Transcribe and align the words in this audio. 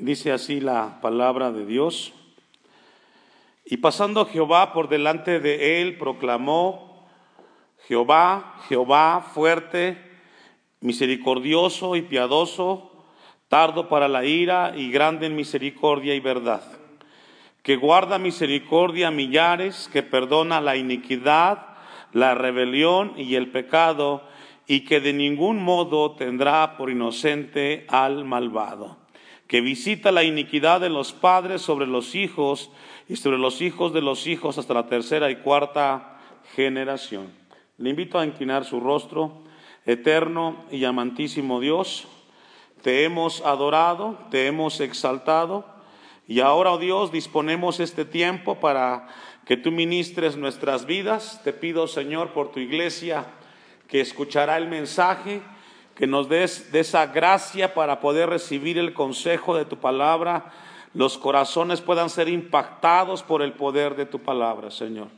Dice 0.00 0.30
así 0.30 0.60
la 0.60 1.00
palabra 1.00 1.50
de 1.50 1.66
Dios. 1.66 2.12
Y 3.64 3.78
pasando 3.78 4.26
Jehová 4.26 4.72
por 4.72 4.88
delante 4.88 5.40
de 5.40 5.82
él, 5.82 5.98
proclamó, 5.98 7.08
Jehová, 7.88 8.54
Jehová, 8.68 9.26
fuerte, 9.34 9.98
misericordioso 10.80 11.96
y 11.96 12.02
piadoso, 12.02 12.92
tardo 13.48 13.88
para 13.88 14.06
la 14.06 14.24
ira 14.24 14.72
y 14.76 14.90
grande 14.92 15.26
en 15.26 15.34
misericordia 15.34 16.14
y 16.14 16.20
verdad, 16.20 16.62
que 17.62 17.76
guarda 17.76 18.18
misericordia 18.18 19.08
a 19.08 19.10
millares, 19.10 19.90
que 19.92 20.04
perdona 20.04 20.60
la 20.60 20.76
iniquidad, 20.76 21.76
la 22.12 22.34
rebelión 22.34 23.14
y 23.16 23.34
el 23.34 23.50
pecado, 23.50 24.22
y 24.66 24.84
que 24.84 25.00
de 25.00 25.12
ningún 25.12 25.62
modo 25.62 26.12
tendrá 26.12 26.76
por 26.76 26.88
inocente 26.88 27.84
al 27.88 28.24
malvado 28.24 29.07
que 29.48 29.62
visita 29.62 30.12
la 30.12 30.22
iniquidad 30.24 30.80
de 30.80 30.90
los 30.90 31.12
padres 31.12 31.62
sobre 31.62 31.86
los 31.86 32.14
hijos 32.14 32.70
y 33.08 33.16
sobre 33.16 33.38
los 33.38 33.62
hijos 33.62 33.94
de 33.94 34.02
los 34.02 34.26
hijos 34.26 34.58
hasta 34.58 34.74
la 34.74 34.86
tercera 34.86 35.30
y 35.30 35.36
cuarta 35.36 36.20
generación. 36.54 37.32
Le 37.78 37.90
invito 37.90 38.18
a 38.18 38.26
inclinar 38.26 38.64
su 38.64 38.78
rostro, 38.78 39.42
eterno 39.86 40.64
y 40.70 40.84
amantísimo 40.84 41.60
Dios. 41.60 42.06
Te 42.82 43.04
hemos 43.04 43.40
adorado, 43.40 44.18
te 44.30 44.46
hemos 44.46 44.80
exaltado 44.80 45.64
y 46.26 46.40
ahora, 46.40 46.72
oh 46.72 46.78
Dios, 46.78 47.10
disponemos 47.10 47.80
este 47.80 48.04
tiempo 48.04 48.60
para 48.60 49.08
que 49.46 49.56
tú 49.56 49.72
ministres 49.72 50.36
nuestras 50.36 50.84
vidas. 50.84 51.40
Te 51.42 51.54
pido, 51.54 51.88
Señor, 51.88 52.34
por 52.34 52.52
tu 52.52 52.60
iglesia 52.60 53.24
que 53.88 54.02
escuchará 54.02 54.58
el 54.58 54.68
mensaje 54.68 55.40
que 55.98 56.06
nos 56.06 56.28
des 56.28 56.70
de 56.70 56.78
esa 56.78 57.06
gracia 57.06 57.74
para 57.74 57.98
poder 57.98 58.30
recibir 58.30 58.78
el 58.78 58.94
consejo 58.94 59.56
de 59.56 59.64
tu 59.64 59.78
palabra, 59.78 60.52
los 60.94 61.18
corazones 61.18 61.80
puedan 61.80 62.08
ser 62.08 62.28
impactados 62.28 63.24
por 63.24 63.42
el 63.42 63.52
poder 63.52 63.96
de 63.96 64.06
tu 64.06 64.20
palabra, 64.20 64.70
Señor. 64.70 65.08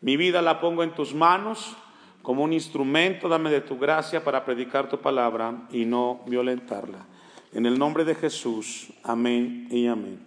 Mi 0.00 0.16
vida 0.16 0.40
la 0.40 0.58
pongo 0.58 0.82
en 0.82 0.94
tus 0.94 1.12
manos 1.12 1.76
como 2.22 2.44
un 2.44 2.54
instrumento, 2.54 3.28
dame 3.28 3.50
de 3.50 3.60
tu 3.60 3.78
gracia 3.78 4.24
para 4.24 4.42
predicar 4.42 4.88
tu 4.88 4.98
palabra 4.98 5.66
y 5.70 5.84
no 5.84 6.22
violentarla. 6.26 7.04
En 7.52 7.66
el 7.66 7.78
nombre 7.78 8.06
de 8.06 8.14
Jesús, 8.14 8.90
amén 9.04 9.68
y 9.70 9.86
amén. 9.86 10.18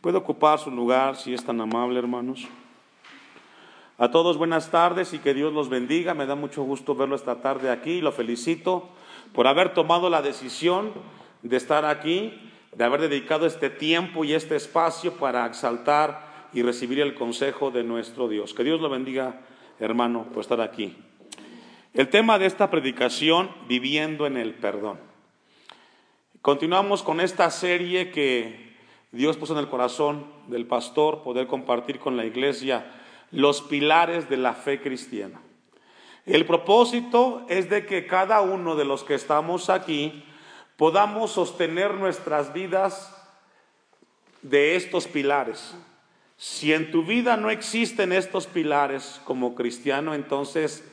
¿Puede 0.00 0.18
ocupar 0.18 0.60
su 0.60 0.70
lugar 0.70 1.16
si 1.16 1.34
es 1.34 1.44
tan 1.44 1.60
amable, 1.60 1.98
hermanos? 1.98 2.46
A 3.98 4.12
todos 4.12 4.36
buenas 4.36 4.70
tardes 4.70 5.12
y 5.14 5.18
que 5.18 5.34
Dios 5.34 5.52
los 5.52 5.68
bendiga. 5.68 6.14
Me 6.14 6.26
da 6.26 6.36
mucho 6.36 6.62
gusto 6.62 6.94
verlo 6.94 7.16
esta 7.16 7.40
tarde 7.40 7.72
aquí. 7.72 8.00
Lo 8.00 8.12
felicito 8.12 8.90
por 9.32 9.46
haber 9.46 9.74
tomado 9.74 10.10
la 10.10 10.22
decisión 10.22 10.92
de 11.42 11.56
estar 11.56 11.84
aquí, 11.84 12.50
de 12.74 12.84
haber 12.84 13.00
dedicado 13.00 13.46
este 13.46 13.70
tiempo 13.70 14.24
y 14.24 14.34
este 14.34 14.56
espacio 14.56 15.14
para 15.14 15.46
exaltar 15.46 16.48
y 16.52 16.62
recibir 16.62 17.00
el 17.00 17.14
consejo 17.14 17.70
de 17.70 17.84
nuestro 17.84 18.28
Dios. 18.28 18.54
Que 18.54 18.64
Dios 18.64 18.80
lo 18.80 18.88
bendiga, 18.88 19.40
hermano, 19.78 20.24
por 20.32 20.42
estar 20.42 20.60
aquí. 20.60 20.96
El 21.94 22.08
tema 22.08 22.38
de 22.38 22.46
esta 22.46 22.70
predicación, 22.70 23.50
viviendo 23.66 24.26
en 24.26 24.36
el 24.36 24.54
perdón. 24.54 24.98
Continuamos 26.42 27.02
con 27.02 27.20
esta 27.20 27.50
serie 27.50 28.10
que 28.10 28.76
Dios 29.10 29.36
puso 29.36 29.54
en 29.54 29.58
el 29.58 29.68
corazón 29.68 30.26
del 30.46 30.66
pastor, 30.66 31.22
poder 31.22 31.46
compartir 31.46 31.98
con 31.98 32.16
la 32.16 32.24
iglesia 32.24 32.86
los 33.30 33.62
pilares 33.62 34.28
de 34.28 34.36
la 34.36 34.54
fe 34.54 34.80
cristiana. 34.80 35.40
El 36.28 36.44
propósito 36.44 37.46
es 37.48 37.70
de 37.70 37.86
que 37.86 38.06
cada 38.06 38.42
uno 38.42 38.76
de 38.76 38.84
los 38.84 39.02
que 39.02 39.14
estamos 39.14 39.70
aquí 39.70 40.24
podamos 40.76 41.32
sostener 41.32 41.94
nuestras 41.94 42.52
vidas 42.52 43.16
de 44.42 44.76
estos 44.76 45.08
pilares. 45.08 45.74
Si 46.36 46.74
en 46.74 46.90
tu 46.90 47.02
vida 47.02 47.38
no 47.38 47.48
existen 47.48 48.12
estos 48.12 48.46
pilares 48.46 49.22
como 49.24 49.54
cristiano, 49.54 50.14
entonces 50.14 50.84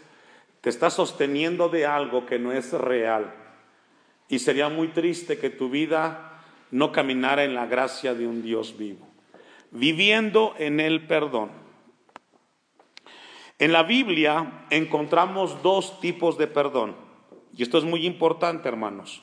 te 0.62 0.70
estás 0.70 0.94
sosteniendo 0.94 1.68
de 1.68 1.86
algo 1.86 2.26
que 2.26 2.40
no 2.40 2.54
es 2.54 2.72
real. 2.72 3.36
Y 4.30 4.40
sería 4.40 4.70
muy 4.70 4.88
triste 4.88 5.38
que 5.38 5.50
tu 5.50 5.70
vida 5.70 6.42
no 6.72 6.94
caminara 6.94 7.44
en 7.44 7.56
la 7.56 7.66
gracia 7.66 8.14
de 8.14 8.26
un 8.26 8.42
Dios 8.42 8.78
vivo, 8.78 9.06
viviendo 9.72 10.56
en 10.58 10.80
el 10.80 11.06
perdón. 11.06 11.65
En 13.58 13.72
la 13.72 13.84
Biblia 13.84 14.66
encontramos 14.70 15.64
dos 15.64 16.02
tipos 16.02 16.38
de 16.38 16.48
perdón. 16.48 16.94
Y 17.56 17.64
esto 17.64 17.78
es 17.78 17.86
muy 17.86 18.06
importante, 18.06 18.68
hermanos. 18.68 19.22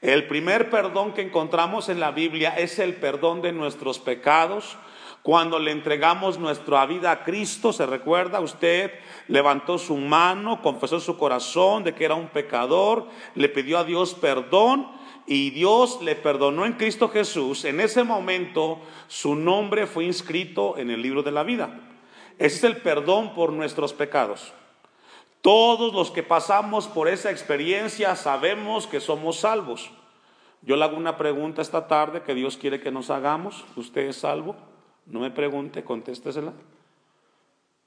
El 0.00 0.28
primer 0.28 0.70
perdón 0.70 1.14
que 1.14 1.22
encontramos 1.22 1.88
en 1.88 1.98
la 1.98 2.12
Biblia 2.12 2.54
es 2.56 2.78
el 2.78 2.94
perdón 2.94 3.42
de 3.42 3.50
nuestros 3.50 3.98
pecados. 3.98 4.76
Cuando 5.22 5.58
le 5.58 5.72
entregamos 5.72 6.38
nuestra 6.38 6.86
vida 6.86 7.10
a 7.10 7.24
Cristo, 7.24 7.72
se 7.72 7.84
recuerda, 7.86 8.40
usted 8.40 8.92
levantó 9.26 9.78
su 9.78 9.96
mano, 9.96 10.62
confesó 10.62 11.00
su 11.00 11.18
corazón 11.18 11.82
de 11.82 11.94
que 11.94 12.04
era 12.04 12.14
un 12.14 12.28
pecador, 12.28 13.08
le 13.34 13.48
pidió 13.48 13.78
a 13.78 13.84
Dios 13.84 14.14
perdón 14.14 14.88
y 15.26 15.50
Dios 15.50 16.00
le 16.02 16.14
perdonó 16.14 16.66
en 16.66 16.74
Cristo 16.74 17.08
Jesús. 17.08 17.64
En 17.64 17.80
ese 17.80 18.04
momento 18.04 18.80
su 19.08 19.34
nombre 19.34 19.88
fue 19.88 20.04
inscrito 20.04 20.78
en 20.78 20.90
el 20.90 21.02
libro 21.02 21.24
de 21.24 21.32
la 21.32 21.42
vida. 21.42 21.91
Ese 22.38 22.56
es 22.56 22.64
el 22.64 22.76
perdón 22.78 23.34
por 23.34 23.52
nuestros 23.52 23.92
pecados. 23.92 24.52
Todos 25.42 25.92
los 25.92 26.10
que 26.10 26.22
pasamos 26.22 26.86
por 26.86 27.08
esa 27.08 27.30
experiencia 27.30 28.14
sabemos 28.14 28.86
que 28.86 29.00
somos 29.00 29.38
salvos. 29.38 29.90
Yo 30.62 30.76
le 30.76 30.84
hago 30.84 30.96
una 30.96 31.16
pregunta 31.16 31.60
esta 31.60 31.88
tarde 31.88 32.22
que 32.22 32.34
Dios 32.34 32.56
quiere 32.56 32.80
que 32.80 32.92
nos 32.92 33.10
hagamos. 33.10 33.64
¿Usted 33.74 34.02
es 34.02 34.16
salvo? 34.16 34.54
No 35.06 35.20
me 35.20 35.32
pregunte, 35.32 35.82
contéstesela. 35.82 36.52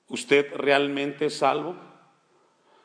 ¿Usted 0.09 0.53
realmente 0.53 1.27
es 1.27 1.37
salvo? 1.37 1.75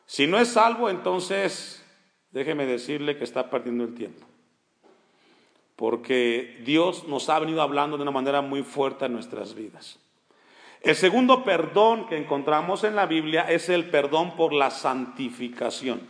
Si 0.07 0.27
no 0.29 0.39
es 0.39 0.49
salvo, 0.49 0.89
entonces 0.89 1.85
déjeme 2.31 2.67
decirle 2.67 3.17
que 3.17 3.25
está 3.25 3.51
perdiendo 3.51 3.85
el 3.85 3.95
tiempo. 3.95 4.27
Porque 5.75 6.63
Dios 6.65 7.09
nos 7.09 7.29
ha 7.29 7.41
venido 7.41 7.63
hablando 7.63 7.97
de 7.97 8.03
una 8.03 8.13
manera 8.13 8.41
muy 8.41 8.63
fuerte 8.63 9.07
en 9.07 9.15
nuestras 9.15 9.55
vidas. 9.55 9.99
El 10.83 10.97
segundo 10.97 11.45
perdón 11.45 12.07
que 12.07 12.17
encontramos 12.17 12.85
en 12.85 12.97
la 12.97 13.05
Biblia 13.05 13.43
es 13.43 13.69
el 13.69 13.91
perdón 13.91 14.35
por 14.35 14.53
la 14.53 14.71
santificación. 14.71 16.01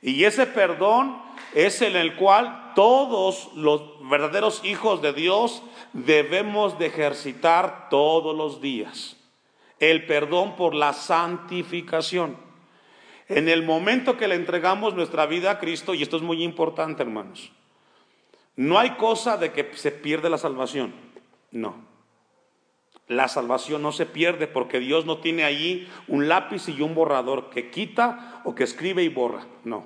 Y 0.00 0.24
ese 0.24 0.46
perdón 0.46 1.20
es 1.54 1.82
en 1.82 1.96
el 1.96 2.16
cual 2.16 2.72
todos 2.74 3.50
los 3.54 4.08
verdaderos 4.08 4.64
hijos 4.64 5.02
de 5.02 5.12
Dios 5.12 5.62
debemos 5.92 6.78
de 6.78 6.86
ejercitar 6.86 7.90
todos 7.90 8.34
los 8.34 8.62
días. 8.62 9.16
El 9.78 10.06
perdón 10.06 10.56
por 10.56 10.74
la 10.74 10.94
santificación. 10.94 12.38
En 13.28 13.48
el 13.50 13.62
momento 13.62 14.16
que 14.16 14.28
le 14.28 14.34
entregamos 14.34 14.94
nuestra 14.94 15.26
vida 15.26 15.50
a 15.52 15.58
Cristo, 15.58 15.92
y 15.92 16.02
esto 16.02 16.16
es 16.16 16.22
muy 16.22 16.42
importante 16.42 17.02
hermanos, 17.02 17.52
no 18.56 18.78
hay 18.78 18.92
cosa 18.92 19.36
de 19.36 19.52
que 19.52 19.76
se 19.76 19.92
pierde 19.92 20.30
la 20.30 20.38
salvación. 20.38 20.94
No 21.50 21.89
la 23.10 23.26
salvación 23.26 23.82
no 23.82 23.90
se 23.90 24.06
pierde 24.06 24.46
porque 24.46 24.78
Dios 24.78 25.04
no 25.04 25.18
tiene 25.18 25.42
allí 25.42 25.88
un 26.06 26.28
lápiz 26.28 26.68
y 26.68 26.80
un 26.80 26.94
borrador 26.94 27.50
que 27.50 27.68
quita 27.68 28.40
o 28.44 28.54
que 28.54 28.62
escribe 28.62 29.02
y 29.02 29.08
borra. 29.08 29.40
No. 29.64 29.84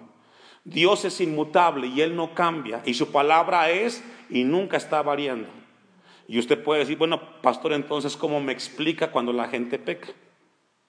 Dios 0.64 1.06
es 1.06 1.22
inmutable 1.22 1.86
y 1.86 2.02
Él 2.02 2.16
no 2.16 2.34
cambia 2.34 2.82
y 2.84 2.92
su 2.92 3.10
palabra 3.10 3.70
es 3.70 4.04
y 4.28 4.44
nunca 4.44 4.76
está 4.76 5.00
variando. 5.00 5.48
Y 6.28 6.38
usted 6.38 6.62
puede 6.62 6.80
decir, 6.80 6.98
bueno, 6.98 7.40
pastor, 7.40 7.72
entonces, 7.72 8.14
¿cómo 8.14 8.42
me 8.42 8.52
explica 8.52 9.10
cuando 9.10 9.32
la 9.32 9.48
gente 9.48 9.78
peca? 9.78 10.08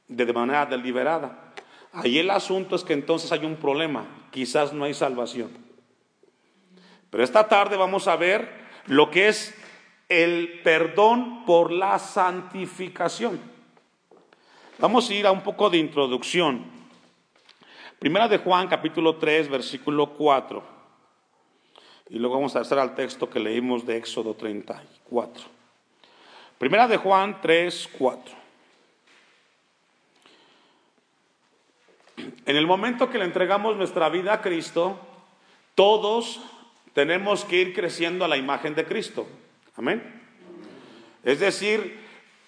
De 0.09 0.33
manera 0.33 0.65
deliberada. 0.65 1.53
Ahí 1.93 2.19
el 2.19 2.29
asunto 2.29 2.75
es 2.75 2.83
que 2.83 2.91
entonces 2.91 3.31
hay 3.31 3.45
un 3.45 3.55
problema, 3.55 4.07
quizás 4.31 4.73
no 4.73 4.83
hay 4.83 4.93
salvación. 4.93 5.51
Pero 7.09 7.23
esta 7.23 7.47
tarde 7.47 7.77
vamos 7.77 8.09
a 8.09 8.17
ver 8.17 8.49
lo 8.87 9.09
que 9.09 9.29
es 9.29 9.55
el 10.09 10.61
perdón 10.63 11.45
por 11.45 11.71
la 11.71 11.99
santificación. 11.99 13.39
Vamos 14.77 15.09
a 15.09 15.13
ir 15.13 15.25
a 15.25 15.31
un 15.31 15.41
poco 15.41 15.69
de 15.69 15.77
introducción. 15.77 16.65
Primera 17.99 18.27
de 18.27 18.37
Juan 18.37 18.67
capítulo 18.67 19.15
3 19.15 19.49
versículo 19.49 20.11
4. 20.13 20.75
y 22.09 22.19
luego 22.19 22.35
vamos 22.35 22.55
a 22.55 22.59
hacer 22.59 22.77
al 22.77 22.93
texto 22.93 23.29
que 23.29 23.39
leímos 23.39 23.85
de 23.85 23.97
Éxodo 23.97 24.35
34. 24.35 25.43
Primera 26.59 26.87
de 26.87 26.97
Juan 26.97 27.41
3, 27.41 27.89
4. 27.97 28.35
En 32.45 32.55
el 32.55 32.67
momento 32.67 33.09
que 33.09 33.17
le 33.17 33.25
entregamos 33.25 33.75
nuestra 33.75 34.07
vida 34.09 34.33
a 34.33 34.41
Cristo, 34.41 34.99
todos 35.73 36.41
tenemos 36.93 37.43
que 37.43 37.57
ir 37.57 37.73
creciendo 37.73 38.23
a 38.23 38.27
la 38.27 38.37
imagen 38.37 38.75
de 38.75 38.85
Cristo. 38.85 39.27
Amén. 39.77 40.01
Es 41.23 41.39
decir, 41.39 41.99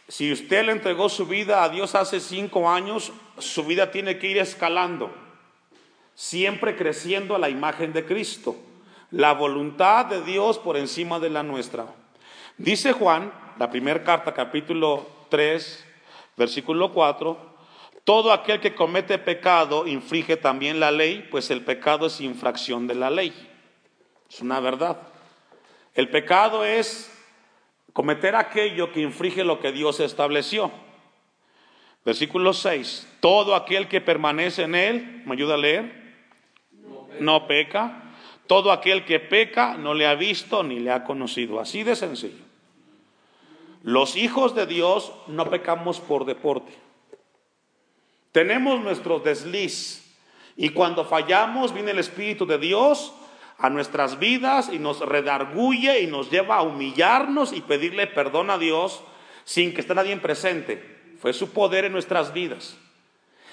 si 0.08 0.32
usted 0.32 0.66
le 0.66 0.72
entregó 0.72 1.10
su 1.10 1.26
vida 1.26 1.64
a 1.64 1.70
Dios 1.70 1.96
hace 1.96 2.20
cinco 2.20 2.70
años, 2.70 3.12
su 3.38 3.66
vida 3.66 3.92
tiene 3.92 4.18
que 4.18 4.28
ir 4.28 4.38
escalando, 4.38 5.14
siempre 6.16 6.76
creciendo 6.76 7.36
a 7.36 7.40
la 7.40 7.50
imagen 7.50 7.92
de 7.92 8.06
Cristo. 8.06 8.56
La 9.12 9.34
voluntad 9.34 10.06
de 10.06 10.22
Dios 10.22 10.60
por 10.60 10.78
encima 10.78 11.20
de 11.20 11.30
la 11.30 11.44
nuestra. 11.44 11.86
Dice 12.58 12.94
Juan, 12.94 13.32
la 13.58 13.70
primera 13.70 14.04
carta, 14.04 14.34
capítulo 14.34 15.08
3, 15.30 15.86
versículo 16.36 16.92
4, 16.92 17.58
todo 18.04 18.32
aquel 18.32 18.62
que 18.62 18.76
comete 18.76 19.18
pecado 19.18 19.86
infringe 19.86 20.38
también 20.38 20.80
la 20.80 20.92
ley, 20.92 21.28
pues 21.30 21.52
el 21.52 21.64
pecado 21.66 22.08
es 22.08 22.22
infracción 22.22 22.88
de 22.88 22.96
la 22.96 23.10
ley. 23.10 23.34
Es 24.30 24.40
una 24.40 24.60
verdad. 24.60 24.98
El 25.94 26.10
pecado 26.10 26.64
es 26.64 27.17
cometer 27.98 28.36
aquello 28.36 28.92
que 28.92 29.02
infringe 29.02 29.44
lo 29.44 29.60
que 29.60 29.72
Dios 29.72 30.00
estableció. 30.00 30.72
Versículo 32.06 32.54
6. 32.54 33.08
Todo 33.20 33.56
aquel 33.56 33.88
que 33.88 34.02
permanece 34.02 34.62
en 34.62 34.76
él, 34.76 35.24
¿me 35.26 35.34
ayuda 35.34 35.56
a 35.56 35.58
leer? 35.58 36.16
No 37.20 37.48
peca. 37.48 38.14
Todo 38.46 38.72
aquel 38.72 39.04
que 39.04 39.20
peca 39.20 39.80
no 39.80 39.96
le 39.96 40.06
ha 40.06 40.14
visto 40.14 40.62
ni 40.62 40.80
le 40.80 40.92
ha 40.92 41.06
conocido. 41.06 41.60
Así 41.60 41.82
de 41.82 41.96
sencillo. 41.96 42.46
Los 43.82 44.16
hijos 44.16 44.54
de 44.54 44.68
Dios 44.68 45.12
no 45.26 45.50
pecamos 45.50 46.00
por 46.00 46.26
deporte. 46.26 46.72
Tenemos 48.32 48.80
nuestro 48.80 49.18
desliz. 49.22 50.16
Y 50.56 50.70
cuando 50.70 51.04
fallamos, 51.04 51.74
viene 51.74 51.90
el 51.90 52.00
Espíritu 52.00 52.46
de 52.46 52.60
Dios 52.60 53.12
a 53.58 53.70
nuestras 53.70 54.20
vidas 54.20 54.70
y 54.72 54.80
nos 54.80 55.00
redarguye 55.00 56.02
y 56.02 56.08
nos 56.08 56.30
lleva 56.30 56.58
a 56.58 56.62
humillarnos 56.62 57.54
y 57.54 57.62
pedirle 57.62 58.08
perdón 58.08 58.50
a 58.50 58.58
Dios 58.58 59.04
sin 59.44 59.74
que 59.74 59.82
esté 59.82 59.96
nadie 59.96 60.16
presente. 60.18 61.16
Fue 61.20 61.34
su 61.34 61.52
poder 61.52 61.86
en 61.86 61.94
nuestras 61.94 62.34
vidas. 62.34 62.78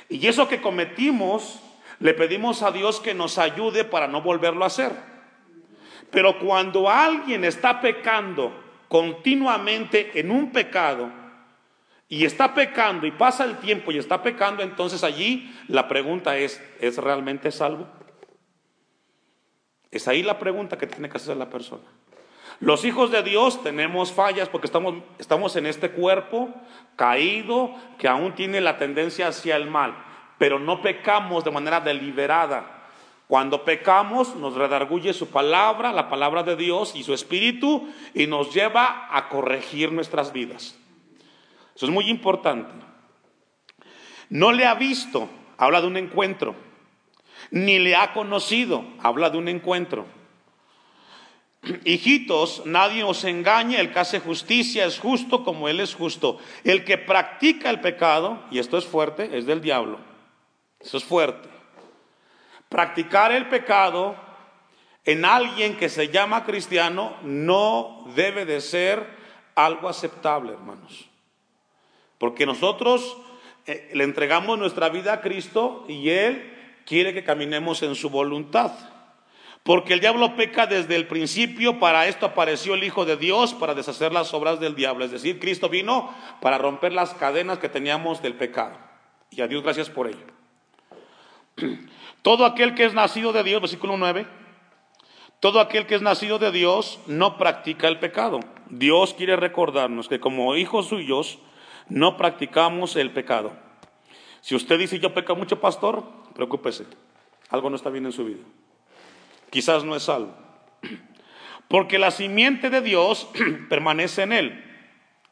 Y 0.09 0.27
eso 0.27 0.49
que 0.49 0.61
cometimos, 0.61 1.61
le 2.01 2.12
pedimos 2.12 2.62
a 2.62 2.71
Dios 2.71 3.01
que 3.01 3.15
nos 3.15 3.39
ayude 3.39 3.85
para 3.85 4.06
no 4.06 4.21
volverlo 4.21 4.65
a 4.65 4.67
hacer. 4.67 4.93
Pero 6.11 6.39
cuando 6.39 6.91
alguien 6.91 7.45
está 7.45 7.81
pecando 7.81 8.53
continuamente 8.89 10.21
en 10.21 10.31
un 10.31 10.53
pecado 10.53 11.11
y 12.09 12.25
está 12.25 12.55
pecando 12.55 13.07
y 13.07 13.11
pasa 13.11 13.45
el 13.45 13.57
tiempo 13.59 13.91
y 13.91 13.99
está 13.99 14.23
pecando, 14.23 14.62
entonces 14.62 15.03
allí 15.03 15.53
la 15.69 15.89
pregunta 15.89 16.37
es, 16.37 16.62
¿es 16.81 16.99
realmente 16.99 17.50
salvo? 17.50 17.89
Es 19.94 20.08
ahí 20.08 20.25
la 20.25 20.41
pregunta 20.41 20.76
que 20.76 20.88
tiene 20.88 21.08
que 21.08 21.19
hacer 21.19 21.37
la 21.37 21.49
persona. 21.49 21.85
Los 22.58 22.85
hijos 22.85 23.12
de 23.12 23.23
Dios 23.23 23.62
tenemos 23.62 24.12
fallas 24.12 24.49
porque 24.49 24.67
estamos, 24.67 24.96
estamos 25.19 25.55
en 25.55 25.67
este 25.67 25.93
cuerpo 25.93 26.49
caído 26.96 27.73
que 27.96 28.08
aún 28.08 28.35
tiene 28.35 28.61
la 28.61 28.76
tendencia 28.76 29.29
hacia 29.29 29.55
el 29.55 29.70
mal, 29.70 29.94
pero 30.37 30.58
no 30.58 30.82
pecamos 30.82 31.44
de 31.44 31.52
manera 31.52 31.81
deliberada. 31.81 32.88
Cuando 33.29 33.64
pecamos 33.64 34.35
nos 34.35 34.55
redarguye 34.55 35.12
su 35.12 35.29
palabra, 35.29 35.93
la 35.93 36.08
palabra 36.08 36.43
de 36.43 36.56
Dios 36.56 36.97
y 36.97 37.05
su 37.05 37.14
espíritu 37.14 37.88
y 38.14 38.26
nos 38.26 38.52
lleva 38.52 39.08
a 39.12 39.29
corregir 39.29 39.93
nuestras 39.93 40.32
vidas. 40.32 40.76
Eso 41.76 41.87
es 41.87 41.93
muy 41.93 42.11
importante. 42.11 42.75
No 44.29 44.50
le 44.50 44.67
ha 44.67 44.75
visto, 44.75 45.29
habla 45.56 45.81
de 45.81 45.87
un 45.87 45.97
encuentro 45.97 46.63
ni 47.55 47.79
le 47.79 47.95
ha 47.95 48.12
conocido. 48.12 48.85
Habla 49.01 49.31
de 49.31 49.39
un 49.39 49.47
encuentro. 49.47 50.06
Hijitos, 51.85 52.62
nadie 52.67 53.05
os 53.05 53.23
engañe, 53.23 53.79
el 53.79 53.93
que 53.93 54.01
hace 54.01 54.19
justicia 54.19 54.85
es 54.85 54.99
justo 54.99 55.45
como 55.45 55.69
Él 55.69 55.79
es 55.79 55.95
justo. 55.95 56.39
El 56.65 56.85
que 56.85 56.99
practica 56.99 57.71
el 57.71 57.81
pecado, 57.81 58.43
y 58.51 58.59
esto 58.59 58.77
es 58.77 58.85
fuerte, 58.85 59.39
es 59.39 59.47
del 59.47 59.61
diablo. 59.61 60.01
Eso 60.81 60.97
es 60.97 61.05
fuerte. 61.05 61.49
Practicar 62.69 63.31
el 63.31 63.49
pecado 63.49 64.17
en 65.05 65.25
alguien 65.25 65.77
que 65.77 65.89
se 65.89 66.09
llama 66.09 66.45
cristiano 66.45 67.17
no 67.23 68.05
debe 68.17 68.45
de 68.47 68.61
ser 68.61 69.07
algo 69.55 69.89
aceptable, 69.89 70.55
hermanos. 70.55 71.09
Porque 72.19 72.47
nosotros 72.47 73.17
eh, 73.67 73.91
le 73.95 74.03
entregamos 74.03 74.59
nuestra 74.59 74.89
vida 74.89 75.12
a 75.12 75.21
Cristo 75.21 75.85
y 75.89 76.09
Él 76.09 76.50
quiere 76.85 77.15
que 77.15 77.25
caminemos 77.25 77.83
en 77.83 77.95
su 77.95 78.11
voluntad. 78.11 78.73
Porque 79.63 79.95
el 79.95 80.01
diablo 80.01 80.37
peca 80.37 80.67
desde 80.67 80.95
el 80.95 81.07
principio, 81.07 81.79
para 81.79 82.07
esto 82.07 82.27
apareció 82.27 82.75
el 82.75 82.85
Hijo 82.85 83.07
de 83.07 83.17
Dios, 83.17 83.55
para 83.55 83.75
deshacer 83.75 84.13
las 84.13 84.35
obras 84.35 84.61
del 84.61 84.75
diablo. 84.75 85.05
Es 85.05 85.11
decir, 85.11 85.41
Cristo 85.41 85.71
vino 85.71 86.15
para 86.43 86.59
romper 86.59 86.93
las 86.93 87.15
cadenas 87.15 87.59
que 87.59 87.71
teníamos 87.71 88.21
del 88.21 88.35
pecado. 88.35 88.77
Y 89.31 89.41
a 89.41 89.49
Dios 89.49 89.63
gracias 89.63 89.89
por 89.89 90.09
ello. 90.09 90.27
Todo 92.23 92.45
aquel 92.45 92.75
que 92.75 92.85
es 92.85 92.93
nacido 92.93 93.33
de 93.33 93.43
Dios, 93.43 93.61
versículo 93.61 93.97
9, 93.97 94.27
todo 95.45 95.61
aquel 95.61 95.85
que 95.85 95.95
es 95.95 96.01
nacido 96.01 96.39
de 96.39 96.51
Dios 96.51 96.99
no 97.07 97.37
practica 97.37 97.87
el 97.87 97.99
pecado. 97.99 98.41
Dios 98.71 99.13
quiere 99.13 99.37
recordarnos 99.37 100.09
que 100.09 100.19
como 100.19 100.57
hijos 100.57 100.89
suyos 100.89 101.39
no 101.91 102.17
practicamos 102.17 102.97
el 102.97 103.11
pecado. 103.11 103.53
Si 104.44 104.55
usted 104.55 104.79
dice 104.79 104.99
yo 104.99 105.14
peco 105.14 105.35
mucho, 105.35 105.58
pastor, 105.58 106.05
preocúpese. 106.35 106.85
Algo 107.49 107.70
no 107.70 107.76
está 107.76 107.88
bien 107.88 108.05
en 108.05 108.12
su 108.12 108.26
vida. 108.26 108.43
Quizás 109.49 109.85
no 109.85 109.96
es 109.96 110.02
salvo. 110.02 110.35
Porque 111.67 111.99
la 111.99 112.11
simiente 112.11 112.69
de 112.69 112.82
Dios 112.82 113.26
permanece 113.70 114.20
en 114.20 114.35
él 114.35 114.64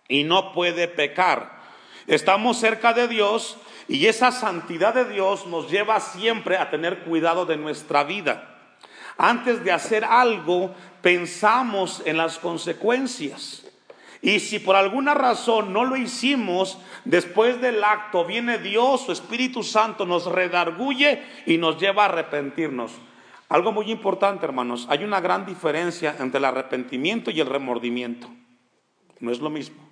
y 0.09 0.25
no 0.25 0.55
puede 0.55 0.89
pecar. 0.89 1.61
Estamos 2.07 2.57
cerca 2.57 2.95
de 2.95 3.07
Dios 3.07 3.59
y 3.87 4.07
esa 4.07 4.33
santidad 4.33 4.95
de 4.95 5.05
Dios 5.05 5.47
nos 5.47 5.71
lleva 5.71 6.01
siempre 6.01 6.57
a 6.57 6.71
tener 6.71 7.01
cuidado 7.01 7.45
de 7.45 7.59
nuestra 7.59 8.05
vida. 8.05 8.63
Antes 9.19 9.63
de 9.63 9.73
hacer 9.73 10.07
algo, 10.07 10.75
pensamos 11.03 12.03
en 12.07 12.17
las 12.17 12.39
consecuencias. 12.39 13.71
Y 14.23 14.39
si 14.39 14.61
por 14.61 14.77
alguna 14.77 15.15
razón 15.15 15.73
no 15.73 15.85
lo 15.85 15.97
hicimos, 15.97 16.79
después 17.05 17.61
del 17.61 17.83
acto 17.83 18.25
viene 18.25 18.59
Dios, 18.59 19.03
su 19.03 19.13
Espíritu 19.13 19.65
Santo 19.65 20.07
nos 20.07 20.27
redarguye 20.27 21.21
y 21.45 21.59
nos 21.59 21.81
lleva 21.81 22.05
a 22.05 22.07
arrepentirnos. 22.07 22.93
Algo 23.49 23.73
muy 23.73 23.91
importante, 23.91 24.47
hermanos, 24.47 24.87
hay 24.89 25.03
una 25.03 25.21
gran 25.21 25.45
diferencia 25.45 26.15
entre 26.21 26.39
el 26.39 26.45
arrepentimiento 26.45 27.33
y 27.33 27.41
el 27.41 27.49
remordimiento. 27.49 28.29
No 29.19 29.33
es 29.33 29.41
lo 29.41 29.51
mismo. 29.51 29.83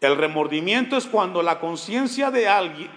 El 0.00 0.16
remordimiento 0.16 0.96
es 0.96 1.06
cuando 1.06 1.42
la 1.42 1.60
conciencia 1.60 2.30
de 2.30 2.48
alguien 2.48 2.90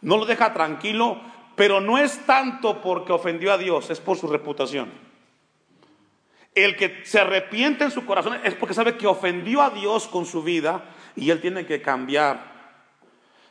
no 0.00 0.16
lo 0.16 0.24
deja 0.24 0.54
tranquilo, 0.54 1.20
pero 1.56 1.80
no 1.80 1.98
es 1.98 2.24
tanto 2.24 2.80
porque 2.80 3.12
ofendió 3.12 3.52
a 3.52 3.58
Dios, 3.58 3.90
es 3.90 4.00
por 4.00 4.16
su 4.16 4.28
reputación. 4.28 4.90
El 6.56 6.74
que 6.74 7.02
se 7.04 7.20
arrepiente 7.20 7.84
en 7.84 7.90
su 7.90 8.06
corazón 8.06 8.38
es 8.42 8.54
porque 8.54 8.74
sabe 8.74 8.96
que 8.96 9.06
ofendió 9.06 9.60
a 9.60 9.68
Dios 9.68 10.08
con 10.08 10.24
su 10.24 10.42
vida 10.42 10.86
y 11.14 11.28
él 11.28 11.42
tiene 11.42 11.66
que 11.66 11.82
cambiar. 11.82 12.56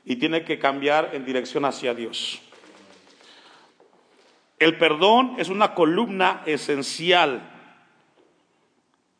Y 0.03 0.15
tiene 0.15 0.43
que 0.43 0.57
cambiar 0.57 1.11
en 1.13 1.23
dirección 1.23 1.65
hacia 1.65 1.93
Dios. 1.93 2.41
El 4.57 4.79
perdón 4.79 5.35
es 5.37 5.49
una 5.49 5.75
columna 5.75 6.41
esencial 6.47 7.51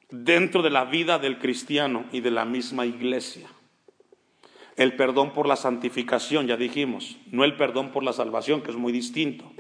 dentro 0.10 0.64
de 0.64 0.72
la 0.72 0.86
vida 0.86 1.20
del 1.20 1.38
cristiano 1.38 2.06
y 2.12 2.22
de 2.22 2.32
la 2.32 2.44
misma 2.44 2.88
iglesia. 2.88 3.48
El 4.78 4.96
perdón 4.96 5.32
por 5.32 5.48
la 5.48 5.56
santificación, 5.56 6.48
ya 6.48 6.58
dijimos, 6.58 7.18
no 7.32 7.44
el 7.44 7.56
perdón 7.56 7.92
por 7.92 8.04
la 8.04 8.14
salvación, 8.14 8.64
que 8.64 8.72
es 8.72 8.78
muy 8.78 8.92
distinto. 8.92 9.52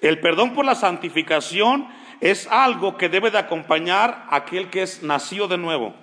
El 0.00 0.20
perdón 0.20 0.54
por 0.54 0.64
la 0.64 0.76
santificación 0.76 1.88
es 2.20 2.46
algo 2.48 2.96
que 2.96 3.08
debe 3.08 3.30
de 3.30 3.38
acompañar 3.38 4.26
a 4.28 4.36
aquel 4.36 4.70
que 4.70 4.82
es 4.82 5.02
nacido 5.02 5.48
de 5.48 5.58
nuevo. 5.58 5.94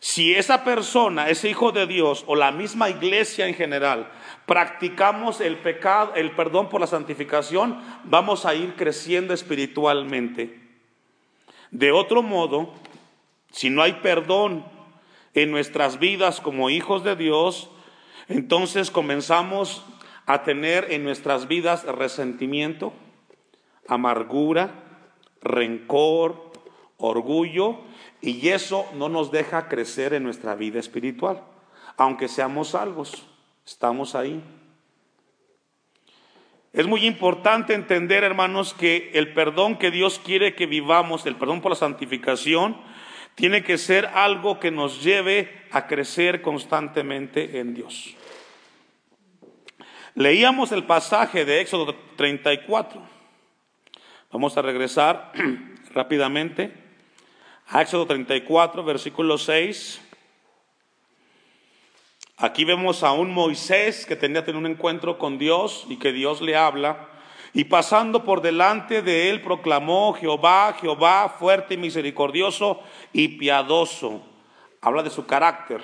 Si 0.00 0.34
esa 0.34 0.64
persona, 0.64 1.28
ese 1.28 1.50
hijo 1.50 1.72
de 1.72 1.86
Dios 1.86 2.24
o 2.26 2.34
la 2.34 2.52
misma 2.52 2.88
iglesia 2.88 3.46
en 3.46 3.54
general, 3.54 4.10
practicamos 4.46 5.42
el 5.42 5.58
pecado, 5.58 6.14
el 6.14 6.30
perdón 6.30 6.70
por 6.70 6.80
la 6.80 6.86
santificación, 6.86 7.78
vamos 8.04 8.46
a 8.46 8.54
ir 8.54 8.74
creciendo 8.76 9.34
espiritualmente. 9.34 10.58
De 11.70 11.92
otro 11.92 12.22
modo, 12.22 12.72
si 13.52 13.68
no 13.68 13.82
hay 13.82 13.94
perdón 13.94 14.64
en 15.34 15.50
nuestras 15.50 15.98
vidas 15.98 16.40
como 16.40 16.70
hijos 16.70 17.04
de 17.04 17.14
Dios, 17.14 17.70
entonces 18.28 18.90
comenzamos 18.90 19.84
a 20.24 20.44
tener 20.44 20.92
en 20.92 21.04
nuestras 21.04 21.46
vidas 21.46 21.84
resentimiento, 21.84 22.94
amargura, 23.90 24.70
rencor, 25.42 26.52
orgullo, 26.96 27.78
y 28.22 28.48
eso 28.48 28.86
no 28.94 29.08
nos 29.08 29.30
deja 29.30 29.68
crecer 29.68 30.14
en 30.14 30.22
nuestra 30.22 30.54
vida 30.54 30.78
espiritual. 30.78 31.42
Aunque 31.96 32.28
seamos 32.28 32.68
salvos, 32.68 33.26
estamos 33.66 34.14
ahí. 34.14 34.42
Es 36.72 36.86
muy 36.86 37.04
importante 37.04 37.74
entender, 37.74 38.22
hermanos, 38.22 38.74
que 38.74 39.10
el 39.14 39.34
perdón 39.34 39.76
que 39.76 39.90
Dios 39.90 40.20
quiere 40.24 40.54
que 40.54 40.66
vivamos, 40.66 41.26
el 41.26 41.34
perdón 41.34 41.60
por 41.60 41.72
la 41.72 41.76
santificación, 41.76 42.76
tiene 43.34 43.64
que 43.64 43.76
ser 43.76 44.06
algo 44.06 44.60
que 44.60 44.70
nos 44.70 45.02
lleve 45.02 45.66
a 45.72 45.86
crecer 45.88 46.42
constantemente 46.42 47.58
en 47.58 47.74
Dios. 47.74 48.14
Leíamos 50.14 50.70
el 50.70 50.84
pasaje 50.84 51.44
de 51.44 51.60
Éxodo 51.60 51.94
34. 52.16 53.19
Vamos 54.32 54.56
a 54.56 54.62
regresar 54.62 55.32
rápidamente 55.92 56.72
a 57.66 57.82
Éxodo 57.82 58.06
34, 58.06 58.84
versículo 58.84 59.36
6. 59.36 60.00
Aquí 62.36 62.64
vemos 62.64 63.02
a 63.02 63.10
un 63.10 63.34
Moisés 63.34 64.06
que 64.06 64.14
tenía 64.14 64.44
tener 64.44 64.56
un 64.56 64.70
encuentro 64.70 65.18
con 65.18 65.36
Dios 65.36 65.84
y 65.88 65.96
que 65.96 66.12
Dios 66.12 66.42
le 66.42 66.56
habla. 66.56 67.08
Y 67.54 67.64
pasando 67.64 68.22
por 68.22 68.40
delante 68.40 69.02
de 69.02 69.30
él 69.30 69.42
proclamó 69.42 70.12
Jehová, 70.12 70.76
Jehová 70.80 71.34
fuerte 71.36 71.74
y 71.74 71.78
misericordioso 71.78 72.80
y 73.12 73.36
piadoso. 73.36 74.22
Habla 74.80 75.02
de 75.02 75.10
su 75.10 75.26
carácter. 75.26 75.80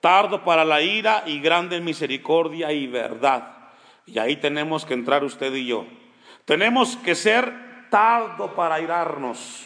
Tardo 0.00 0.44
para 0.44 0.66
la 0.66 0.82
ira 0.82 1.22
y 1.24 1.40
grande 1.40 1.76
en 1.76 1.86
misericordia 1.86 2.70
y 2.70 2.86
verdad. 2.86 3.70
Y 4.04 4.18
ahí 4.18 4.36
tenemos 4.36 4.84
que 4.84 4.92
entrar 4.92 5.24
usted 5.24 5.54
y 5.54 5.64
yo. 5.64 5.86
Tenemos 6.46 6.96
que 6.96 7.16
ser 7.16 7.52
tardo 7.90 8.54
para 8.54 8.80
irarnos. 8.80 9.64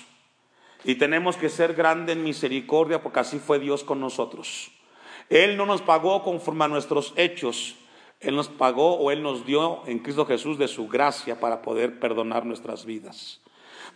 Y 0.83 0.95
tenemos 0.95 1.37
que 1.37 1.51
ser 1.51 1.75
grande 1.75 2.13
en 2.13 2.25
misericordia 2.25 3.03
porque 3.03 3.21
así 3.21 3.39
fue 3.39 3.59
Dios 3.59 3.85
con 3.85 4.01
nosotros. 4.01 4.73
Él 5.29 5.59
no 5.59 5.67
nos 5.67 5.83
pagó 5.83 6.23
conforme 6.23 6.65
a 6.65 6.69
nuestros 6.69 7.13
hechos. 7.17 7.77
Él 8.19 8.35
nos 8.35 8.49
pagó 8.49 8.95
o 8.97 9.11
Él 9.11 9.23
nos 9.23 9.45
dio 9.45 9.87
en 9.87 9.99
Cristo 9.99 10.25
Jesús 10.25 10.57
de 10.57 10.69
su 10.69 10.89
gracia 10.89 11.39
para 11.39 11.61
poder 11.61 12.01
perdonar 12.01 12.47
nuestras 12.47 12.87
vidas. 12.87 13.43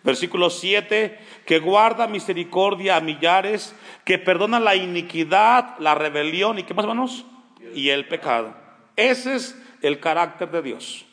Versículo 0.03 0.51
7, 0.51 1.19
que 1.47 1.61
guarda 1.61 2.07
misericordia 2.07 2.97
a 2.97 3.01
millares, 3.01 3.75
que 4.05 4.19
perdona 4.19 4.61
la 4.61 4.77
iniquidad, 4.77 5.79
la 5.79 5.95
rebelión 5.95 6.59
y 6.59 6.65
qué 6.65 6.75
más 6.75 6.85
hermanos? 6.85 7.25
Y 7.75 7.89
el 7.89 8.07
pecado. 8.07 8.55
Ese 8.97 9.37
es 9.37 9.59
el 9.81 10.01
carácter 10.01 10.51
de 10.51 10.61
Dios. 10.61 11.07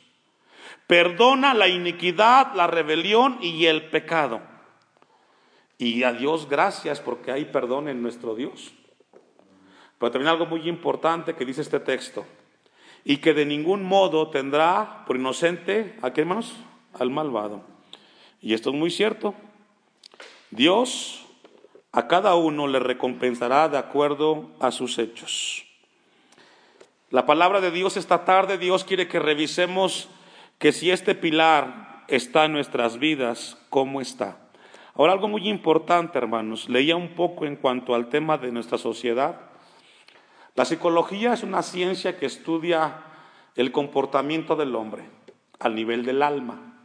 Perdona 0.91 1.53
la 1.53 1.69
iniquidad, 1.69 2.53
la 2.53 2.67
rebelión 2.67 3.38
y 3.41 3.65
el 3.67 3.86
pecado. 3.86 4.41
Y 5.77 6.03
a 6.03 6.12
Dios 6.12 6.50
gracias 6.50 7.00
porque 7.00 7.31
hay 7.31 7.45
perdón 7.45 7.88
en 7.88 8.01
nuestro 8.01 8.36
Dios. 8.36 8.74
Pero 9.98 10.12
también 10.12 10.27
algo 10.27 10.48
muy 10.48 10.67
importante 10.67 11.33
que 11.33 11.45
dice 11.45 11.62
este 11.62 11.79
texto. 11.79 12.25
Y 13.05 13.19
que 13.19 13.33
de 13.33 13.45
ningún 13.45 13.83
modo 13.83 14.31
tendrá 14.31 15.05
por 15.07 15.15
inocente, 15.15 15.98
¿a 16.01 16.12
qué 16.12 16.19
hermanos? 16.19 16.57
Al 17.00 17.10
malvado. 17.10 17.63
Y 18.41 18.53
esto 18.53 18.71
es 18.71 18.75
muy 18.75 18.91
cierto. 18.91 19.33
Dios 20.50 21.25
a 21.93 22.10
cada 22.10 22.36
uno 22.36 22.67
le 22.67 22.79
recompensará 22.79 23.69
de 23.69 23.77
acuerdo 23.77 24.50
a 24.60 24.71
sus 24.71 25.00
hechos. 25.00 25.63
La 27.12 27.25
palabra 27.25 27.62
de 27.62 27.71
Dios 27.71 27.95
esta 27.95 28.25
tarde, 28.25 28.57
Dios 28.57 28.83
quiere 28.83 29.07
que 29.07 29.19
revisemos 29.19 30.10
que 30.62 30.72
si 30.72 30.91
este 30.91 31.15
pilar 31.15 32.06
está 32.08 32.46
en 32.46 32.53
nuestras 32.53 33.00
vidas, 33.00 33.58
¿cómo 33.70 34.00
está? 34.00 34.38
Ahora 34.94 35.12
algo 35.12 35.27
muy 35.27 35.50
importante, 35.50 36.20
hermanos, 36.20 36.70
leía 36.70 36.96
un 36.96 37.15
poco 37.15 37.46
en 37.46 37.56
cuanto 37.56 37.96
al 37.96 38.10
tema 38.10 38.38
de 38.38 38.51
nuestra 38.51 38.77
sociedad 38.77 39.51
la 40.53 40.65
psicología 40.65 41.34
es 41.34 41.41
una 41.41 41.63
ciencia 41.63 42.20
que 42.20 42.27
estudia 42.27 43.03
el 43.56 43.72
comportamiento 43.72 44.56
del 44.56 44.75
hombre 44.75 45.06
al 45.60 45.74
nivel 45.74 46.06
del 46.06 46.22
alma. 46.22 46.75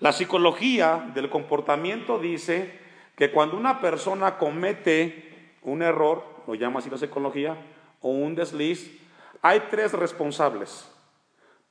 La 0.00 0.12
psicología 0.12 1.12
del 1.14 1.30
comportamiento 1.30 2.18
dice 2.18 2.80
que 3.14 3.30
cuando 3.30 3.56
una 3.56 3.80
persona 3.80 4.38
comete 4.38 5.52
un 5.62 5.82
error, 5.82 6.24
lo 6.48 6.56
llama 6.56 6.80
así 6.80 6.90
la 6.90 6.98
psicología, 6.98 7.56
o 8.00 8.08
un 8.08 8.34
desliz, 8.34 8.98
hay 9.42 9.64
tres 9.70 9.92
responsables 9.92 10.90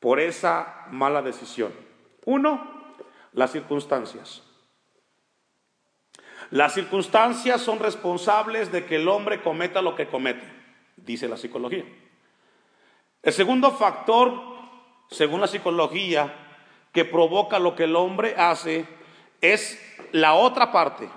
por 0.06 0.20
esa 0.20 0.86
mala 0.92 1.24
decisión. 1.24 1.74
Uno, 2.26 2.94
las 3.34 3.52
circunstancias. 3.52 4.44
Las 6.52 6.76
circunstancias 6.76 7.60
son 7.60 7.80
responsables 7.80 8.72
de 8.72 8.86
que 8.86 8.98
el 8.98 9.08
hombre 9.08 9.42
cometa 9.42 9.82
lo 9.82 9.96
que 9.96 10.08
comete 10.08 10.46
dice 10.96 11.28
la 11.28 11.38
psicología. 11.38 11.86
El 13.24 13.34
segundo 13.34 13.72
factor, 13.72 14.40
según 15.10 15.42
la 15.42 15.48
psicología, 15.48 16.36
que 16.94 17.04
provoca 17.04 17.58
lo 17.58 17.76
que 17.76 17.86
el 17.86 17.96
hombre 17.96 18.36
hace 18.38 18.86
es 19.42 19.82
la 20.12 20.36
otra 20.36 20.72
parte. 20.72 21.10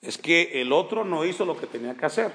Es 0.00 0.16
que 0.16 0.62
el 0.62 0.72
otro 0.72 1.04
no 1.04 1.26
hizo 1.26 1.44
lo 1.44 1.54
que 1.54 1.66
tenía 1.66 1.98
que 1.98 2.06
hacer. 2.06 2.32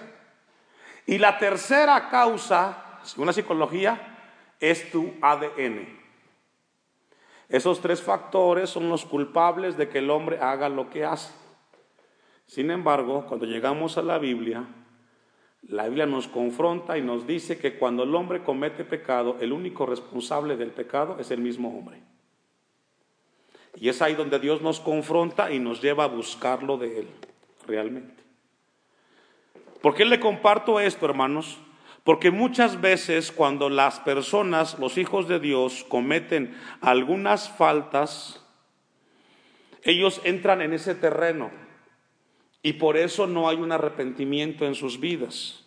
Y 1.07 1.17
la 1.17 1.39
tercera 1.39 2.07
causa, 2.09 2.99
según 3.01 3.25
la 3.25 3.33
psicología, 3.33 4.17
es 4.60 4.92
tu 4.92 5.13
ADN. 5.22 6.00
Esos 7.50 7.82
tres 7.82 8.01
factores 8.01 8.70
son 8.70 8.89
los 8.89 9.06
culpables 9.06 9.75
de 9.78 9.89
que 9.89 10.00
el 10.00 10.10
hombre 10.12 10.39
haga 10.39 10.70
lo 10.70 10.89
que 10.89 11.04
hace. 11.04 11.34
Sin 12.46 12.70
embargo, 12.72 13.25
cuando 13.28 13.46
llegamos 13.46 13.98
a 13.98 14.01
la 14.01 14.20
Biblia, 14.20 14.66
la 15.63 15.86
Biblia 15.86 16.06
nos 16.06 16.28
confronta 16.28 16.98
y 16.98 17.01
nos 17.01 17.28
dice 17.28 17.58
que 17.58 17.78
cuando 17.78 18.04
el 18.04 18.13
hombre 18.16 18.44
comete 18.44 18.86
pecado, 18.86 19.38
el 19.39 19.51
único 19.51 19.86
responsable 19.86 20.58
del 20.58 20.72
pecado 20.72 21.18
es 21.20 21.32
el 21.32 21.42
mismo 21.42 21.70
hombre. 21.78 22.01
Y 23.75 23.89
es 23.89 24.01
ahí 24.01 24.16
donde 24.16 24.39
Dios 24.39 24.62
nos 24.62 24.80
confronta 24.80 25.51
y 25.51 25.60
nos 25.60 25.82
lleva 25.82 26.06
a 26.06 26.08
buscarlo 26.08 26.78
de 26.78 27.00
Él, 27.00 27.08
realmente. 27.68 28.24
¿Por 29.82 29.96
qué 29.96 30.06
le 30.06 30.20
comparto 30.20 30.80
esto, 30.80 31.06
hermanos? 31.06 31.60
Porque 32.10 32.32
muchas 32.32 32.82
veces 32.82 33.32
cuando 33.32 33.70
las 33.70 34.00
personas, 34.00 34.80
los 34.80 34.98
hijos 34.98 35.28
de 35.28 35.39
Dios, 35.39 35.86
cometen 35.88 36.58
algunas 36.82 37.51
faltas, 37.51 38.44
ellos 39.84 40.20
entran 40.24 40.63
en 40.63 40.74
ese 40.74 40.96
terreno 40.96 41.51
y 42.63 42.74
por 42.74 42.98
eso 42.98 43.28
no 43.28 43.48
hay 43.48 43.58
un 43.58 43.72
arrepentimiento 43.72 44.66
en 44.66 44.74
sus 44.74 45.00
vidas. 45.00 45.63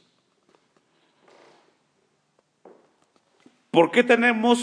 ¿Por 3.70 3.92
qué 3.92 4.02
tenemos 4.02 4.58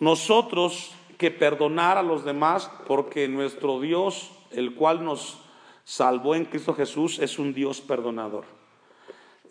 nosotros 0.00 0.94
que 1.16 1.30
perdonar 1.30 1.96
a 1.96 2.02
los 2.02 2.26
demás? 2.26 2.70
Porque 2.86 3.26
nuestro 3.26 3.80
Dios, 3.80 4.32
el 4.50 4.74
cual 4.74 5.02
nos 5.02 5.40
salvó 5.84 6.34
en 6.34 6.44
Cristo 6.44 6.74
Jesús, 6.74 7.18
es 7.20 7.38
un 7.38 7.54
Dios 7.54 7.80
perdonador. 7.80 8.44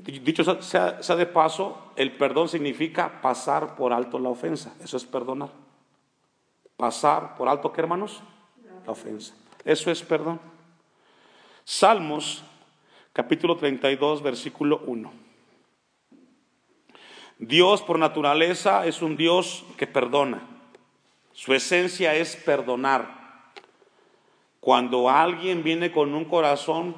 Dicho 0.03 0.61
sea, 0.61 1.15
de 1.15 1.25
paso, 1.27 1.91
el 1.95 2.17
perdón 2.17 2.49
significa 2.49 3.21
pasar 3.21 3.75
por 3.75 3.93
alto 3.93 4.17
la 4.17 4.29
ofensa. 4.29 4.73
Eso 4.83 4.97
es 4.97 5.05
perdonar. 5.05 5.49
Pasar 6.75 7.35
por 7.35 7.47
alto, 7.47 7.71
¿qué 7.71 7.81
hermanos? 7.81 8.23
La 8.85 8.91
ofensa. 8.91 9.35
Eso 9.63 9.91
es 9.91 10.01
perdón. 10.01 10.39
Salmos 11.63 12.43
capítulo 13.13 13.55
32, 13.57 14.23
versículo 14.23 14.81
1. 14.87 15.13
Dios 17.37 17.83
por 17.83 17.99
naturaleza 17.99 18.87
es 18.87 19.03
un 19.03 19.15
Dios 19.15 19.63
que 19.77 19.85
perdona. 19.85 20.41
Su 21.33 21.53
esencia 21.53 22.15
es 22.15 22.35
perdonar. 22.35 23.53
Cuando 24.59 25.09
alguien 25.09 25.63
viene 25.63 25.91
con 25.91 26.15
un 26.15 26.25
corazón 26.25 26.95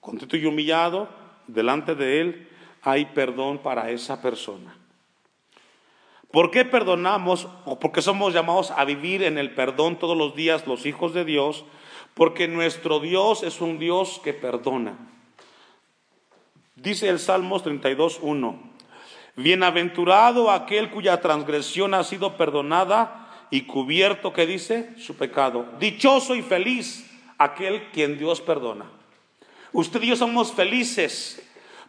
contrito 0.00 0.36
y 0.36 0.44
humillado, 0.44 1.23
delante 1.46 1.94
de 1.94 2.20
Él 2.20 2.48
hay 2.82 3.06
perdón 3.06 3.58
para 3.58 3.90
esa 3.90 4.20
persona. 4.20 4.76
¿Por 6.30 6.50
qué 6.50 6.64
perdonamos 6.64 7.48
o 7.64 7.78
por 7.78 7.92
qué 7.92 8.02
somos 8.02 8.34
llamados 8.34 8.70
a 8.72 8.84
vivir 8.84 9.22
en 9.22 9.38
el 9.38 9.54
perdón 9.54 9.98
todos 9.98 10.16
los 10.16 10.34
días 10.34 10.66
los 10.66 10.84
hijos 10.84 11.14
de 11.14 11.24
Dios? 11.24 11.64
porque 12.14 12.46
nuestro 12.46 13.00
Dios 13.00 13.42
es 13.42 13.60
un 13.60 13.78
Dios 13.78 14.20
que 14.22 14.32
perdona. 14.32 14.96
Dice 16.76 17.08
el 17.08 17.18
Salmos 17.18 17.64
32.1, 17.64 18.56
bienaventurado 19.36 20.50
aquel 20.50 20.90
cuya 20.90 21.20
transgresión 21.20 21.94
ha 21.94 22.04
sido 22.04 22.36
perdonada 22.36 23.46
y 23.50 23.62
cubierto, 23.62 24.32
que 24.32 24.46
dice? 24.46 24.90
Su 24.98 25.16
pecado. 25.16 25.66
Dichoso 25.78 26.34
y 26.34 26.42
feliz 26.42 27.10
aquel 27.38 27.90
quien 27.90 28.16
Dios 28.18 28.40
perdona. 28.40 28.86
Usted 29.74 30.02
y 30.02 30.06
yo 30.06 30.16
somos 30.16 30.52
felices 30.52 31.42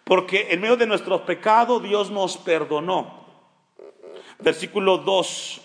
porque 0.04 0.48
en 0.50 0.60
medio 0.60 0.76
de 0.76 0.88
nuestro 0.88 1.24
pecado 1.24 1.80
Dios 1.80 2.10
nos 2.10 2.36
perdonó. 2.36 3.28
Versículo 4.40 4.98
2. 4.98 5.62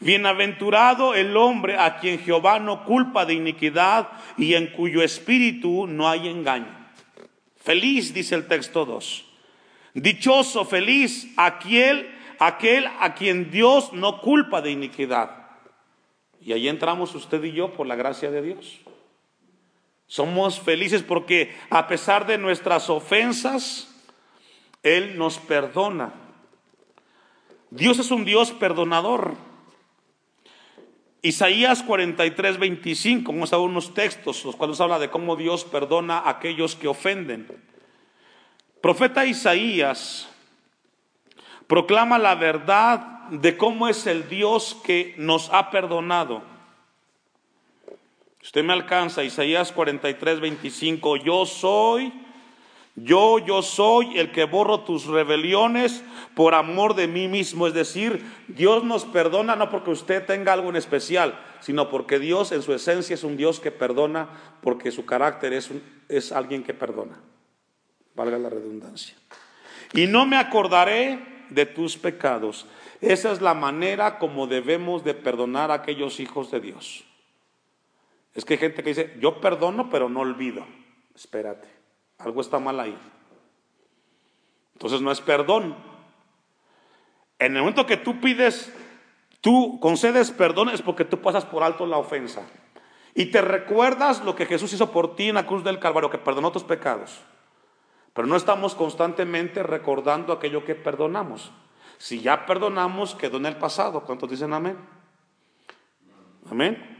Bienaventurado 0.00 1.14
el 1.14 1.36
hombre 1.36 1.76
a 1.78 1.98
quien 1.98 2.18
Jehová 2.18 2.58
no 2.60 2.86
culpa 2.86 3.26
de 3.26 3.34
iniquidad 3.34 4.08
y 4.38 4.54
en 4.54 4.68
cuyo 4.68 5.02
espíritu 5.02 5.86
no 5.86 6.08
hay 6.08 6.28
engaño. 6.28 6.74
Feliz, 7.56 8.14
dice 8.14 8.34
el 8.34 8.48
texto 8.48 8.86
2. 8.86 9.26
Dichoso, 9.92 10.64
feliz 10.64 11.30
aquel, 11.36 12.10
aquel 12.38 12.86
a 13.00 13.14
quien 13.14 13.50
Dios 13.50 13.92
no 13.92 14.22
culpa 14.22 14.62
de 14.62 14.70
iniquidad. 14.70 15.30
Y 16.40 16.54
ahí 16.54 16.68
entramos 16.68 17.14
usted 17.14 17.44
y 17.44 17.52
yo 17.52 17.74
por 17.74 17.86
la 17.86 17.96
gracia 17.96 18.30
de 18.30 18.40
Dios. 18.40 18.80
Somos 20.10 20.58
felices 20.58 21.04
porque 21.04 21.56
a 21.70 21.86
pesar 21.86 22.26
de 22.26 22.36
nuestras 22.36 22.90
ofensas, 22.90 23.94
Él 24.82 25.16
nos 25.16 25.38
perdona. 25.38 26.12
Dios 27.70 28.00
es 28.00 28.10
un 28.10 28.24
Dios 28.24 28.50
perdonador. 28.50 29.36
Isaías 31.22 31.84
43, 31.84 32.58
25, 32.58 33.30
vamos 33.30 33.52
a 33.52 33.56
ver 33.56 33.66
unos 33.66 33.94
textos, 33.94 34.44
los 34.44 34.56
cuales 34.56 34.80
habla 34.80 34.98
de 34.98 35.10
cómo 35.10 35.36
Dios 35.36 35.64
perdona 35.64 36.18
a 36.18 36.30
aquellos 36.30 36.74
que 36.74 36.88
ofenden. 36.88 37.46
Profeta 38.82 39.26
Isaías 39.26 40.28
proclama 41.68 42.18
la 42.18 42.34
verdad 42.34 43.28
de 43.30 43.56
cómo 43.56 43.86
es 43.86 44.08
el 44.08 44.28
Dios 44.28 44.76
que 44.82 45.14
nos 45.18 45.50
ha 45.52 45.70
perdonado. 45.70 46.49
Usted 48.42 48.64
me 48.64 48.72
alcanza, 48.72 49.22
Isaías 49.22 49.70
43, 49.70 50.40
25, 50.40 51.16
yo 51.18 51.44
soy, 51.44 52.12
yo, 52.96 53.38
yo 53.38 53.60
soy 53.60 54.18
el 54.18 54.32
que 54.32 54.44
borro 54.44 54.80
tus 54.80 55.06
rebeliones 55.06 56.02
por 56.34 56.54
amor 56.54 56.94
de 56.94 57.06
mí 57.06 57.28
mismo. 57.28 57.66
Es 57.66 57.74
decir, 57.74 58.24
Dios 58.48 58.82
nos 58.82 59.04
perdona 59.04 59.56
no 59.56 59.68
porque 59.68 59.90
usted 59.90 60.24
tenga 60.24 60.54
algo 60.54 60.70
en 60.70 60.76
especial, 60.76 61.38
sino 61.60 61.90
porque 61.90 62.18
Dios 62.18 62.50
en 62.52 62.62
su 62.62 62.72
esencia 62.72 63.14
es 63.14 63.24
un 63.24 63.36
Dios 63.36 63.60
que 63.60 63.70
perdona, 63.70 64.28
porque 64.62 64.90
su 64.90 65.04
carácter 65.04 65.52
es, 65.52 65.70
es 66.08 66.32
alguien 66.32 66.62
que 66.62 66.72
perdona. 66.72 67.20
Valga 68.14 68.38
la 68.38 68.48
redundancia. 68.48 69.16
Y 69.92 70.06
no 70.06 70.24
me 70.24 70.36
acordaré 70.36 71.44
de 71.50 71.66
tus 71.66 71.98
pecados. 71.98 72.66
Esa 73.02 73.32
es 73.32 73.42
la 73.42 73.54
manera 73.54 74.18
como 74.18 74.46
debemos 74.46 75.04
de 75.04 75.14
perdonar 75.14 75.70
a 75.70 75.74
aquellos 75.74 76.20
hijos 76.20 76.50
de 76.50 76.60
Dios. 76.60 77.04
Es 78.34 78.44
que 78.44 78.54
hay 78.54 78.58
gente 78.58 78.82
que 78.82 78.90
dice, 78.90 79.16
yo 79.20 79.40
perdono 79.40 79.90
pero 79.90 80.08
no 80.08 80.20
olvido. 80.20 80.64
Espérate, 81.14 81.68
algo 82.18 82.40
está 82.40 82.58
mal 82.58 82.78
ahí. 82.78 82.96
Entonces 84.74 85.00
no 85.00 85.10
es 85.10 85.20
perdón. 85.20 85.76
En 87.38 87.54
el 87.56 87.60
momento 87.60 87.86
que 87.86 87.96
tú 87.96 88.20
pides, 88.20 88.72
tú 89.40 89.78
concedes 89.80 90.30
perdón 90.30 90.68
es 90.70 90.82
porque 90.82 91.04
tú 91.04 91.20
pasas 91.20 91.44
por 91.44 91.62
alto 91.62 91.86
la 91.86 91.98
ofensa. 91.98 92.42
Y 93.14 93.26
te 93.26 93.40
recuerdas 93.40 94.24
lo 94.24 94.36
que 94.36 94.46
Jesús 94.46 94.72
hizo 94.72 94.92
por 94.92 95.16
ti 95.16 95.28
en 95.28 95.34
la 95.34 95.46
cruz 95.46 95.64
del 95.64 95.80
Calvario, 95.80 96.10
que 96.10 96.18
perdonó 96.18 96.52
tus 96.52 96.62
pecados. 96.62 97.20
Pero 98.12 98.26
no 98.28 98.36
estamos 98.36 98.74
constantemente 98.74 99.62
recordando 99.62 100.32
aquello 100.32 100.64
que 100.64 100.74
perdonamos. 100.74 101.52
Si 101.98 102.20
ya 102.20 102.46
perdonamos, 102.46 103.14
quedó 103.14 103.36
en 103.36 103.46
el 103.46 103.56
pasado. 103.56 104.02
¿Cuántos 104.04 104.30
dicen 104.30 104.52
amén? 104.52 104.78
Amén. 106.50 106.99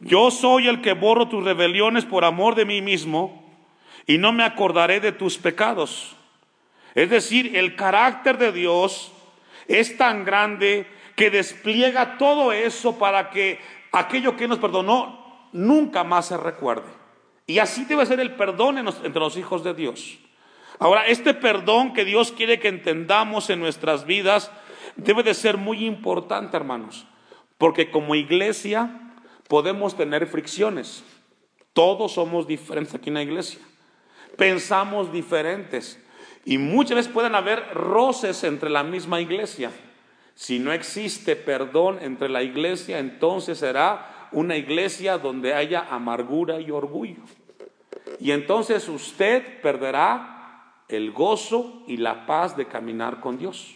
Yo 0.00 0.30
soy 0.30 0.68
el 0.68 0.82
que 0.82 0.92
borro 0.92 1.28
tus 1.28 1.44
rebeliones 1.44 2.04
por 2.04 2.24
amor 2.24 2.54
de 2.54 2.64
mí 2.64 2.82
mismo 2.82 3.44
y 4.06 4.18
no 4.18 4.32
me 4.32 4.44
acordaré 4.44 5.00
de 5.00 5.12
tus 5.12 5.38
pecados. 5.38 6.16
Es 6.94 7.10
decir, 7.10 7.56
el 7.56 7.76
carácter 7.76 8.38
de 8.38 8.52
Dios 8.52 9.12
es 9.68 9.96
tan 9.96 10.24
grande 10.24 10.86
que 11.14 11.30
despliega 11.30 12.18
todo 12.18 12.52
eso 12.52 12.98
para 12.98 13.30
que 13.30 13.58
aquello 13.92 14.36
que 14.36 14.48
nos 14.48 14.58
perdonó 14.58 15.48
nunca 15.52 16.04
más 16.04 16.28
se 16.28 16.36
recuerde. 16.36 16.88
Y 17.46 17.58
así 17.58 17.84
debe 17.84 18.06
ser 18.06 18.20
el 18.20 18.34
perdón 18.34 18.78
entre 18.78 19.20
los 19.20 19.36
hijos 19.36 19.64
de 19.64 19.74
Dios. 19.74 20.18
Ahora, 20.78 21.06
este 21.06 21.32
perdón 21.32 21.94
que 21.94 22.04
Dios 22.04 22.32
quiere 22.32 22.58
que 22.58 22.68
entendamos 22.68 23.48
en 23.48 23.60
nuestras 23.60 24.04
vidas 24.04 24.50
debe 24.96 25.22
de 25.22 25.32
ser 25.32 25.56
muy 25.56 25.86
importante, 25.86 26.56
hermanos, 26.56 27.06
porque 27.56 27.90
como 27.90 28.14
iglesia 28.14 29.05
podemos 29.48 29.96
tener 29.96 30.26
fricciones. 30.26 31.04
Todos 31.72 32.12
somos 32.12 32.46
diferentes 32.46 32.94
aquí 32.94 33.08
en 33.08 33.14
la 33.14 33.22
iglesia. 33.22 33.60
Pensamos 34.36 35.12
diferentes. 35.12 36.02
Y 36.44 36.58
muchas 36.58 36.96
veces 36.96 37.12
pueden 37.12 37.34
haber 37.34 37.74
roces 37.74 38.44
entre 38.44 38.70
la 38.70 38.82
misma 38.82 39.20
iglesia. 39.20 39.70
Si 40.34 40.58
no 40.58 40.72
existe 40.72 41.34
perdón 41.34 41.98
entre 42.02 42.28
la 42.28 42.42
iglesia, 42.42 42.98
entonces 42.98 43.58
será 43.58 44.28
una 44.32 44.56
iglesia 44.56 45.18
donde 45.18 45.54
haya 45.54 45.86
amargura 45.90 46.60
y 46.60 46.70
orgullo. 46.70 47.22
Y 48.20 48.30
entonces 48.30 48.88
usted 48.88 49.60
perderá 49.60 50.82
el 50.88 51.10
gozo 51.10 51.82
y 51.86 51.96
la 51.96 52.26
paz 52.26 52.56
de 52.56 52.66
caminar 52.66 53.20
con 53.20 53.38
Dios. 53.38 53.74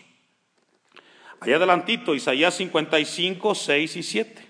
Allá 1.41 1.57
adelantito, 1.57 2.15
Isaías 2.15 2.55
55, 2.55 3.55
6 3.55 3.97
y 3.97 4.03
7. 4.03 4.50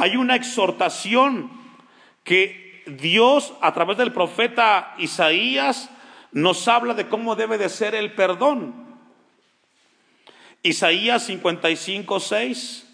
Hay 0.00 0.16
una 0.16 0.34
exhortación 0.34 1.50
que 2.24 2.82
Dios 2.86 3.52
a 3.60 3.74
través 3.74 3.98
del 3.98 4.14
profeta 4.14 4.94
Isaías 4.96 5.90
nos 6.32 6.66
habla 6.68 6.94
de 6.94 7.06
cómo 7.06 7.36
debe 7.36 7.58
de 7.58 7.68
ser 7.68 7.94
el 7.94 8.14
perdón. 8.14 8.96
Isaías 10.62 11.24
55, 11.24 12.18
6. 12.18 12.86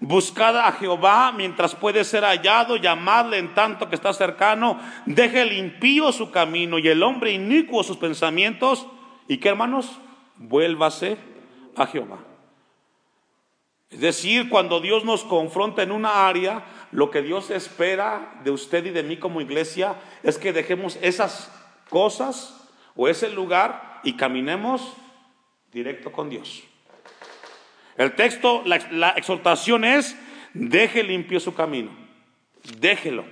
Buscad 0.00 0.56
a 0.56 0.72
Jehová 0.72 1.32
mientras 1.32 1.74
puede 1.74 2.02
ser 2.02 2.24
hallado, 2.24 2.76
llamadle 2.76 3.36
en 3.36 3.52
tanto 3.52 3.90
que 3.90 3.96
está 3.96 4.14
cercano, 4.14 4.80
deje 5.04 5.42
el 5.42 5.52
impío 5.52 6.12
su 6.12 6.30
camino 6.30 6.78
y 6.78 6.88
el 6.88 7.02
hombre 7.02 7.32
inicuo 7.32 7.82
sus 7.82 7.98
pensamientos, 7.98 8.86
y 9.26 9.36
que 9.36 9.50
hermanos, 9.50 9.98
vuélvase 10.36 11.18
a 11.76 11.86
Jehová. 11.86 12.20
Es 13.90 14.00
decir, 14.00 14.48
cuando 14.50 14.80
Dios 14.80 15.04
nos 15.04 15.24
confronta 15.24 15.82
en 15.82 15.92
una 15.92 16.28
área, 16.28 16.64
lo 16.92 17.10
que 17.10 17.22
Dios 17.22 17.50
espera 17.50 18.40
de 18.44 18.50
usted 18.50 18.84
y 18.86 18.90
de 18.90 19.02
mí 19.02 19.16
como 19.16 19.40
iglesia 19.40 19.96
es 20.22 20.38
que 20.38 20.52
dejemos 20.52 20.98
esas 21.00 21.50
cosas 21.88 22.68
o 22.94 23.08
ese 23.08 23.30
lugar 23.30 24.00
y 24.04 24.14
caminemos 24.14 24.92
directo 25.72 26.12
con 26.12 26.28
Dios. 26.28 26.64
El 27.96 28.14
texto, 28.14 28.62
la, 28.64 29.10
exhortación 29.10 29.84
es, 29.84 30.16
deje 30.52 31.02
limpio 31.02 31.40
su 31.40 31.54
camino, 31.54 31.90
déjelo. 32.78 33.24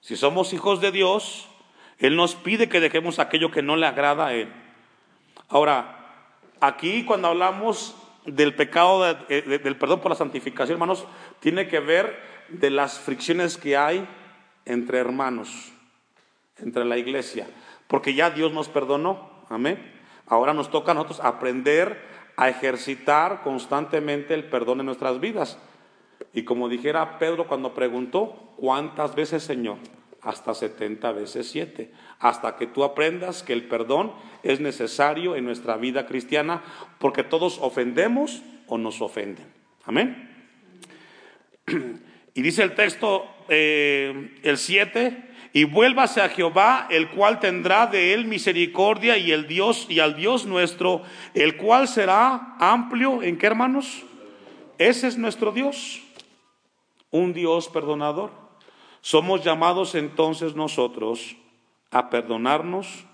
Si 0.00 0.16
somos 0.16 0.52
hijos 0.52 0.80
de 0.80 0.92
Dios, 0.92 1.48
Él 1.98 2.16
nos 2.16 2.34
pide 2.34 2.68
que 2.68 2.80
dejemos 2.80 3.18
aquello 3.18 3.50
que 3.50 3.62
no 3.62 3.76
le 3.76 3.86
agrada 3.86 4.26
a 4.26 4.34
Él. 4.34 4.52
Ahora, 5.48 5.96
aquí 6.60 7.04
cuando 7.04 7.28
hablamos 7.28 7.96
del 8.26 8.54
pecado, 8.54 9.02
del 9.28 9.76
perdón 9.76 10.00
por 10.00 10.10
la 10.10 10.16
santificación, 10.16 10.74
hermanos, 10.74 11.06
tiene 11.40 11.68
que 11.68 11.80
ver 11.80 12.18
de 12.48 12.70
las 12.70 12.98
fricciones 12.98 13.56
que 13.56 13.76
hay 13.76 14.06
entre 14.64 14.98
hermanos, 14.98 15.72
entre 16.58 16.84
la 16.84 16.98
iglesia, 16.98 17.46
porque 17.86 18.14
ya 18.14 18.30
Dios 18.30 18.52
nos 18.52 18.68
perdonó, 18.68 19.30
amén. 19.48 19.94
Ahora 20.26 20.52
nos 20.52 20.70
toca 20.70 20.90
a 20.90 20.94
nosotros 20.94 21.20
aprender 21.20 22.00
a 22.36 22.48
ejercitar 22.48 23.42
constantemente 23.42 24.34
el 24.34 24.44
perdón 24.44 24.80
en 24.80 24.86
nuestras 24.86 25.20
vidas. 25.20 25.58
Y 26.32 26.44
como 26.44 26.68
dijera 26.68 27.18
Pedro 27.18 27.46
cuando 27.46 27.74
preguntó, 27.74 28.52
¿cuántas 28.56 29.14
veces, 29.14 29.42
Señor? 29.42 29.78
Hasta 30.26 30.54
70 30.54 31.12
veces 31.12 31.48
7, 31.50 31.92
hasta 32.18 32.56
que 32.56 32.66
tú 32.66 32.82
aprendas 32.82 33.44
que 33.44 33.52
el 33.52 33.68
perdón 33.68 34.12
es 34.42 34.58
necesario 34.58 35.36
en 35.36 35.44
nuestra 35.44 35.76
vida 35.76 36.04
cristiana, 36.06 36.64
porque 36.98 37.22
todos 37.22 37.58
ofendemos 37.60 38.42
o 38.66 38.76
nos 38.76 39.00
ofenden. 39.00 39.46
Amén. 39.84 40.28
Y 42.34 42.42
dice 42.42 42.64
el 42.64 42.74
texto, 42.74 43.24
eh, 43.48 44.36
el 44.42 44.58
7, 44.58 45.26
y 45.52 45.64
vuélvase 45.64 46.20
a 46.20 46.28
Jehová, 46.28 46.86
el 46.90 47.08
cual 47.08 47.40
tendrá 47.40 47.86
de 47.86 48.12
él 48.12 48.26
misericordia 48.26 49.16
y 49.16 49.32
el 49.32 49.46
Dios 49.46 49.86
y 49.88 50.00
al 50.00 50.16
Dios 50.16 50.44
nuestro, 50.44 51.02
el 51.32 51.56
cual 51.56 51.88
será 51.88 52.56
amplio 52.58 53.22
en 53.22 53.38
qué 53.38 53.46
hermanos? 53.46 54.02
Ese 54.76 55.06
es 55.06 55.16
nuestro 55.16 55.52
Dios, 55.52 56.02
un 57.10 57.32
Dios 57.32 57.68
perdonador. 57.68 58.45
Somos 59.06 59.44
llamados 59.44 59.94
entonces 59.94 60.56
nosotros 60.56 61.36
a 61.92 62.10
perdonarnos 62.10 63.04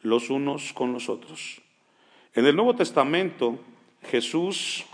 los 0.00 0.30
unos 0.30 0.72
con 0.72 0.94
los 0.94 1.10
otros. 1.10 1.60
En 2.32 2.46
el 2.46 2.56
Nuevo 2.56 2.74
Testamento 2.74 3.58
Jesús 4.00 4.86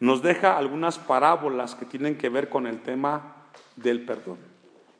nos 0.00 0.22
deja 0.22 0.56
algunas 0.56 0.98
parábolas 0.98 1.74
que 1.74 1.84
tienen 1.84 2.16
que 2.16 2.30
ver 2.30 2.48
con 2.48 2.66
el 2.66 2.80
tema 2.80 3.36
del 3.76 4.00
perdón. 4.06 4.38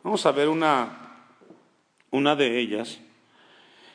Vamos 0.03 0.27
a 0.27 0.33
ver 0.33 0.51
una 0.51 1.25
una 2.11 2.37
de 2.37 2.59
ellas. 2.59 3.01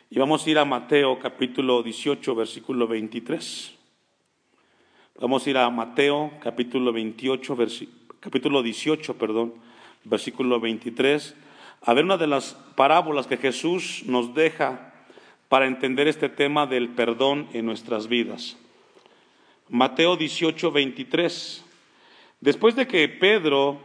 Y 0.09 0.17
vamos 0.17 0.47
a 0.47 0.49
ir 0.49 0.57
a 0.57 0.65
Mateo 0.65 1.19
capítulo 1.19 1.83
18, 1.83 2.33
versículo 2.33 2.87
23. 2.87 3.75
Vamos 5.19 5.45
a 5.45 5.49
ir 5.51 5.59
a 5.59 5.69
Mateo 5.69 6.31
capítulo 6.41 6.91
28, 6.91 7.55
capítulo 8.19 8.63
18, 8.63 9.13
perdón, 9.19 9.69
versículo 10.03 10.59
23, 10.59 11.35
a 11.81 11.93
ver 11.93 12.05
una 12.05 12.17
de 12.17 12.27
las 12.27 12.53
parábolas 12.75 13.27
que 13.27 13.37
Jesús 13.37 14.03
nos 14.05 14.33
deja 14.33 14.93
para 15.49 15.67
entender 15.67 16.07
este 16.07 16.29
tema 16.29 16.65
del 16.65 16.89
perdón 16.89 17.49
en 17.53 17.65
nuestras 17.65 18.07
vidas. 18.07 18.57
Mateo 19.67 20.15
18, 20.15 20.71
23. 20.71 21.65
Después 22.39 22.75
de 22.75 22.87
que 22.87 23.07
Pedro 23.07 23.79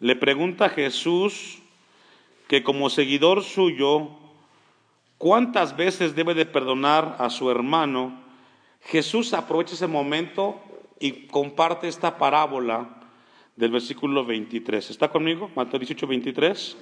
le 0.00 0.16
pregunta 0.16 0.66
a 0.66 0.70
Jesús 0.70 1.58
que 2.48 2.62
como 2.62 2.90
seguidor 2.90 3.42
suyo, 3.42 4.10
¿cuántas 5.18 5.76
veces 5.76 6.14
debe 6.14 6.34
de 6.34 6.46
perdonar 6.46 7.16
a 7.18 7.30
su 7.30 7.50
hermano? 7.50 8.20
Jesús 8.82 9.32
aprovecha 9.32 9.74
ese 9.74 9.86
momento 9.86 10.60
y 10.98 11.26
comparte 11.26 11.88
esta 11.88 12.18
parábola 12.18 13.01
del 13.56 13.70
versículo 13.70 14.24
23. 14.24 14.90
¿Está 14.90 15.08
conmigo? 15.08 15.50
Mateo 15.54 15.78
18, 15.78 16.06
23. 16.06 16.76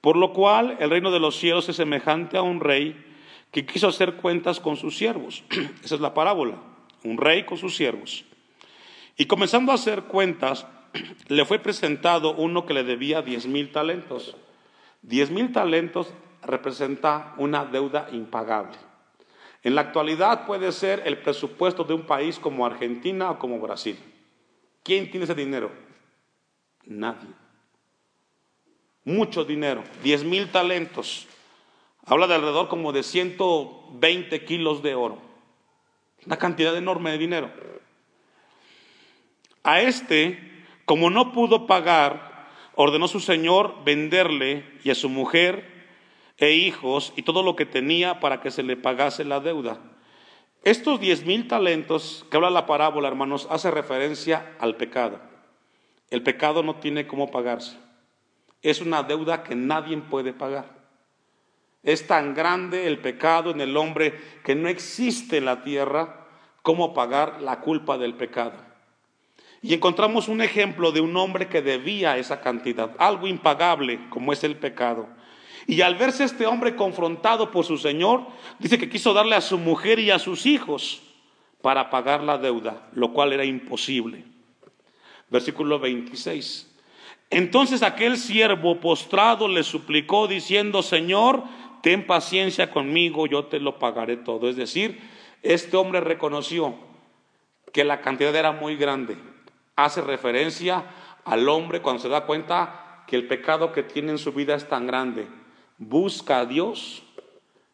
Por 0.00 0.16
lo 0.16 0.32
cual 0.32 0.76
el 0.80 0.90
reino 0.90 1.10
de 1.10 1.20
los 1.20 1.36
cielos 1.36 1.68
es 1.68 1.76
semejante 1.76 2.36
a 2.36 2.42
un 2.42 2.60
rey 2.60 3.06
que 3.50 3.66
quiso 3.66 3.88
hacer 3.88 4.14
cuentas 4.14 4.60
con 4.60 4.76
sus 4.76 4.96
siervos. 4.96 5.44
Esa 5.84 5.94
es 5.96 6.00
la 6.00 6.14
parábola. 6.14 6.56
Un 7.04 7.18
rey 7.18 7.44
con 7.44 7.58
sus 7.58 7.76
siervos. 7.76 8.24
Y 9.16 9.26
comenzando 9.26 9.72
a 9.72 9.74
hacer 9.74 10.04
cuentas, 10.04 10.66
le 11.28 11.44
fue 11.44 11.58
presentado 11.58 12.34
uno 12.34 12.64
que 12.64 12.74
le 12.74 12.84
debía 12.84 13.22
diez 13.22 13.46
mil 13.46 13.70
talentos. 13.72 14.36
Diez 15.02 15.30
mil 15.30 15.52
talentos 15.52 16.12
representa 16.42 17.34
una 17.36 17.64
deuda 17.64 18.08
impagable. 18.12 18.76
En 19.62 19.74
la 19.74 19.82
actualidad 19.82 20.46
puede 20.46 20.72
ser 20.72 21.02
el 21.04 21.18
presupuesto 21.18 21.84
de 21.84 21.92
un 21.92 22.02
país 22.02 22.38
como 22.38 22.64
Argentina 22.64 23.30
o 23.30 23.38
como 23.38 23.60
Brasil. 23.60 23.98
¿Quién 24.82 25.10
tiene 25.10 25.24
ese 25.24 25.34
dinero? 25.34 25.70
Nadie. 26.90 27.30
Mucho 29.04 29.44
dinero, 29.44 29.84
diez 30.02 30.24
mil 30.24 30.50
talentos. 30.50 31.28
Habla 32.04 32.26
de 32.26 32.34
alrededor 32.34 32.66
como 32.66 32.92
de 32.92 33.04
120 33.04 34.44
kilos 34.44 34.82
de 34.82 34.96
oro. 34.96 35.18
Una 36.26 36.36
cantidad 36.36 36.76
enorme 36.76 37.12
de 37.12 37.18
dinero. 37.18 37.52
A 39.62 39.80
este, 39.82 40.64
como 40.84 41.10
no 41.10 41.32
pudo 41.32 41.68
pagar, 41.68 42.48
ordenó 42.74 43.06
su 43.06 43.20
señor 43.20 43.84
venderle 43.84 44.64
y 44.82 44.90
a 44.90 44.96
su 44.96 45.08
mujer 45.08 45.70
e 46.38 46.54
hijos 46.54 47.12
y 47.14 47.22
todo 47.22 47.44
lo 47.44 47.54
que 47.54 47.66
tenía 47.66 48.18
para 48.18 48.40
que 48.40 48.50
se 48.50 48.64
le 48.64 48.76
pagase 48.76 49.24
la 49.24 49.38
deuda. 49.38 49.78
Estos 50.64 50.98
diez 50.98 51.24
mil 51.24 51.46
talentos 51.46 52.26
que 52.32 52.36
habla 52.36 52.50
la 52.50 52.66
parábola, 52.66 53.06
hermanos, 53.06 53.46
hace 53.48 53.70
referencia 53.70 54.56
al 54.58 54.74
pecado. 54.74 55.29
El 56.10 56.22
pecado 56.22 56.62
no 56.62 56.76
tiene 56.76 57.06
cómo 57.06 57.30
pagarse. 57.30 57.76
Es 58.62 58.80
una 58.80 59.02
deuda 59.02 59.42
que 59.42 59.54
nadie 59.54 59.96
puede 59.96 60.32
pagar. 60.32 60.66
Es 61.82 62.06
tan 62.06 62.34
grande 62.34 62.86
el 62.86 62.98
pecado 62.98 63.50
en 63.50 63.60
el 63.60 63.76
hombre 63.76 64.20
que 64.44 64.54
no 64.54 64.68
existe 64.68 65.38
en 65.38 65.46
la 65.46 65.62
tierra 65.62 66.26
cómo 66.62 66.92
pagar 66.92 67.40
la 67.40 67.60
culpa 67.60 67.96
del 67.96 68.14
pecado. 68.14 68.54
Y 69.62 69.72
encontramos 69.72 70.28
un 70.28 70.40
ejemplo 70.40 70.92
de 70.92 71.00
un 71.00 71.16
hombre 71.16 71.48
que 71.48 71.62
debía 71.62 72.18
esa 72.18 72.40
cantidad, 72.40 72.90
algo 72.98 73.26
impagable 73.26 74.00
como 74.10 74.32
es 74.32 74.42
el 74.44 74.56
pecado. 74.56 75.08
Y 75.66 75.82
al 75.82 75.96
verse 75.96 76.24
este 76.24 76.46
hombre 76.46 76.74
confrontado 76.74 77.50
por 77.50 77.64
su 77.64 77.78
Señor, 77.78 78.26
dice 78.58 78.78
que 78.78 78.88
quiso 78.88 79.12
darle 79.12 79.36
a 79.36 79.40
su 79.40 79.58
mujer 79.58 79.98
y 79.98 80.10
a 80.10 80.18
sus 80.18 80.46
hijos 80.46 81.02
para 81.62 81.90
pagar 81.90 82.22
la 82.22 82.38
deuda, 82.38 82.88
lo 82.92 83.12
cual 83.12 83.32
era 83.32 83.44
imposible. 83.44 84.24
Versículo 85.30 85.78
26. 85.78 86.66
Entonces 87.30 87.82
aquel 87.82 88.16
siervo 88.16 88.80
postrado 88.80 89.46
le 89.48 89.62
suplicó 89.62 90.26
diciendo, 90.26 90.82
Señor, 90.82 91.44
ten 91.82 92.06
paciencia 92.06 92.70
conmigo, 92.70 93.26
yo 93.26 93.46
te 93.46 93.60
lo 93.60 93.78
pagaré 93.78 94.16
todo. 94.16 94.48
Es 94.48 94.56
decir, 94.56 95.00
este 95.42 95.76
hombre 95.76 96.00
reconoció 96.00 96.74
que 97.72 97.84
la 97.84 98.00
cantidad 98.00 98.34
era 98.34 98.52
muy 98.52 98.76
grande. 98.76 99.16
Hace 99.76 100.02
referencia 100.02 100.84
al 101.24 101.48
hombre 101.48 101.80
cuando 101.80 102.02
se 102.02 102.08
da 102.08 102.26
cuenta 102.26 103.04
que 103.06 103.16
el 103.16 103.28
pecado 103.28 103.72
que 103.72 103.84
tiene 103.84 104.10
en 104.10 104.18
su 104.18 104.32
vida 104.32 104.54
es 104.54 104.68
tan 104.68 104.86
grande 104.86 105.26
busca 105.80 106.40
a 106.40 106.46
Dios 106.46 107.02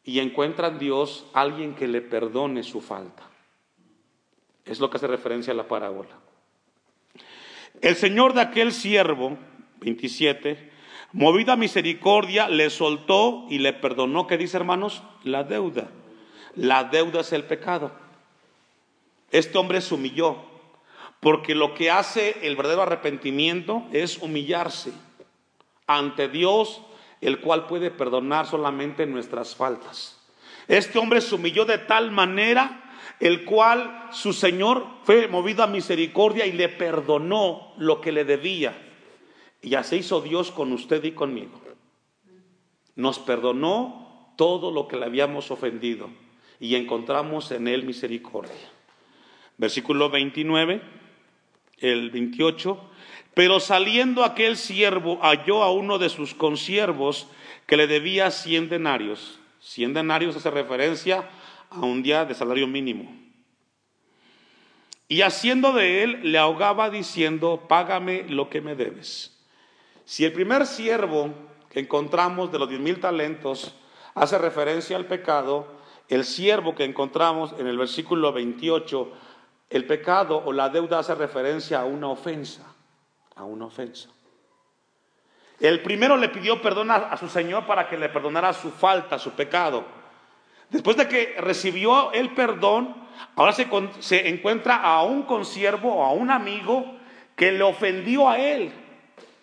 y 0.05 0.21
encuentra 0.21 0.69
en 0.69 0.79
Dios 0.79 1.27
alguien 1.35 1.75
que 1.75 1.88
le 1.88 2.01
perdone 2.01 2.62
su 2.62 2.81
falta. 2.81 3.25
Es 4.64 4.79
lo 4.81 4.88
que 4.88 4.97
hace 4.97 5.09
referencia 5.09 5.53
a 5.53 5.57
la 5.57 5.66
parábola. 5.66 6.16
El 7.80 7.96
Señor 7.96 8.32
de 8.34 8.40
aquel 8.40 8.72
siervo, 8.72 9.36
27, 9.80 10.70
movido 11.12 11.52
a 11.52 11.56
misericordia, 11.56 12.48
le 12.48 12.70
soltó 12.70 13.46
y 13.48 13.58
le 13.58 13.72
perdonó, 13.72 14.26
¿qué 14.26 14.38
dice 14.38 14.56
hermanos? 14.56 15.02
La 15.24 15.44
deuda. 15.44 15.88
La 16.54 16.84
deuda 16.84 17.20
es 17.20 17.32
el 17.32 17.44
pecado. 17.44 17.92
Este 19.30 19.58
hombre 19.58 19.80
se 19.80 19.94
humilló, 19.94 20.36
porque 21.20 21.54
lo 21.54 21.74
que 21.74 21.90
hace 21.90 22.46
el 22.46 22.56
verdadero 22.56 22.82
arrepentimiento 22.82 23.86
es 23.92 24.18
humillarse 24.18 24.92
ante 25.86 26.28
Dios 26.28 26.82
el 27.20 27.40
cual 27.40 27.66
puede 27.66 27.90
perdonar 27.90 28.46
solamente 28.46 29.06
nuestras 29.06 29.54
faltas. 29.54 30.18
Este 30.68 30.98
hombre 30.98 31.20
se 31.20 31.34
humilló 31.34 31.64
de 31.64 31.78
tal 31.78 32.10
manera 32.10 32.86
el 33.21 33.45
cual 33.45 34.09
su 34.12 34.33
Señor 34.33 34.87
fue 35.05 35.29
movido 35.29 35.62
a 35.62 35.66
misericordia 35.66 36.47
y 36.47 36.53
le 36.53 36.69
perdonó 36.69 37.73
lo 37.79 38.01
que 38.01 38.12
le 38.12 38.25
debía. 38.25 38.77
Y 39.62 39.75
así 39.75 39.97
hizo 39.97 40.21
Dios 40.21 40.51
con 40.51 40.73
usted 40.73 41.03
y 41.05 41.12
conmigo. 41.12 41.61
Nos 42.95 43.19
perdonó 43.19 44.35
todo 44.37 44.71
lo 44.71 44.88
que 44.88 44.97
le 44.97 45.07
habíamos 45.07 45.51
ofendido 45.51 46.09
y 46.61 46.75
encontramos 46.75 47.51
en 47.53 47.69
él 47.69 47.85
misericordia. 47.85 48.53
Versículo 49.59 50.11
29, 50.11 50.83
el 51.79 52.11
28. 52.11 52.81
Pero 53.35 53.61
saliendo 53.61 54.25
aquel 54.25 54.57
siervo 54.57 55.19
halló 55.23 55.62
a 55.62 55.71
uno 55.71 55.99
de 55.99 56.09
sus 56.09 56.35
consiervos 56.35 57.29
que 57.66 57.77
le 57.77 57.87
debía 57.87 58.31
cien 58.31 58.69
denarios. 58.69 59.38
Cien 59.61 59.92
denarios 59.92 60.37
hace 60.37 60.51
referencia 60.51 61.29
a 61.70 61.81
un 61.81 62.02
día 62.02 62.24
de 62.24 62.35
salario 62.35 62.66
mínimo. 62.66 63.14
Y 65.09 65.22
haciendo 65.22 65.72
de 65.72 66.02
él, 66.02 66.33
le 66.33 66.38
ahogaba 66.38 66.90
diciendo, 66.90 67.66
págame 67.68 68.24
lo 68.29 68.50
que 68.50 68.61
me 68.61 68.74
debes. 68.74 69.38
Si 70.05 70.24
el 70.24 70.33
primer 70.33 70.66
siervo 70.66 71.31
que 71.70 71.81
encontramos 71.81 72.50
de 72.50 72.59
los 72.59 72.68
diez 72.68 72.81
mil 72.81 73.00
talentos 73.00 73.74
hace 74.14 74.38
referencia 74.38 74.96
al 74.96 75.07
pecado, 75.07 75.66
el 76.09 76.24
siervo 76.24 76.74
que 76.74 76.85
encontramos 76.85 77.55
en 77.59 77.66
el 77.66 77.79
versículo 77.79 78.33
28, 78.33 79.12
el 79.70 79.85
pecado 79.85 80.42
o 80.44 80.52
la 80.52 80.68
deuda 80.68 81.00
hace 81.00 81.14
referencia 81.14 81.81
a 81.81 81.85
una 81.85 82.09
ofensa 82.09 82.76
a 83.37 83.44
una 83.44 83.66
ofensa. 83.66 84.09
El 85.61 85.83
primero 85.83 86.16
le 86.16 86.29
pidió 86.31 86.61
perdón 86.61 86.90
a, 86.90 87.16
su 87.16 87.29
Señor 87.29 87.66
para 87.66 87.88
que 87.88 87.96
le 87.96 88.09
perdonara 88.09 88.52
su 88.52 88.70
falta, 88.70 89.18
su 89.18 89.33
pecado. 89.33 89.85
Después 90.70 90.96
de 90.96 91.09
que 91.09 91.37
recibió 91.38 92.12
el 92.12 92.31
perdón, 92.35 92.94
ahora 93.35 93.52
se, 93.52 94.29
encuentra 94.29 94.76
a 94.76 95.02
un 95.02 95.22
consiervo 95.22 95.96
o 95.96 96.05
a 96.05 96.12
un 96.12 96.31
amigo 96.31 96.96
que 97.37 97.52
le 97.52 97.62
ofendió 97.62 98.29
a 98.29 98.38
él, 98.38 98.72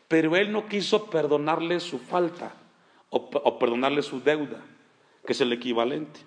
pero 0.07 0.36
él 0.36 0.51
no 0.51 0.67
quiso 0.67 1.09
perdonarle 1.09 1.79
su 1.79 1.99
falta 1.99 2.53
o, 3.09 3.59
perdonarle 3.59 4.01
su 4.01 4.21
deuda, 4.21 4.62
que 5.25 5.33
es 5.33 5.41
el 5.41 5.53
equivalente. 5.53 6.19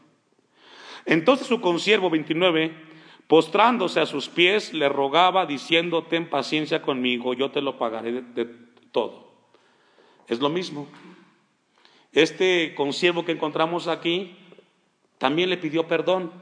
Entonces 1.05 1.47
su 1.47 1.61
consiervo 1.61 2.11
29 2.11 2.87
Postrándose 3.27 3.99
a 3.99 4.07
sus 4.07 4.29
pies, 4.29 4.73
le 4.73 4.89
rogaba 4.89 5.47
diciendo, 5.47 6.05
ten 6.05 6.31
paciencia 6.31 6.81
conmigo, 6.81 7.35
yo 7.35 7.51
te 7.51 7.61
lo 7.61 7.77
pagaré 7.77 8.23
de, 8.23 8.45
todo. 8.93 9.33
Es 10.29 10.39
lo 10.39 10.49
mismo. 10.49 10.87
Este 12.13 12.75
consiervo 12.77 13.25
que 13.25 13.33
encontramos 13.33 13.89
aquí 13.89 14.37
también 15.19 15.51
le 15.51 15.57
pidió 15.57 15.87
perdón. 15.87 16.33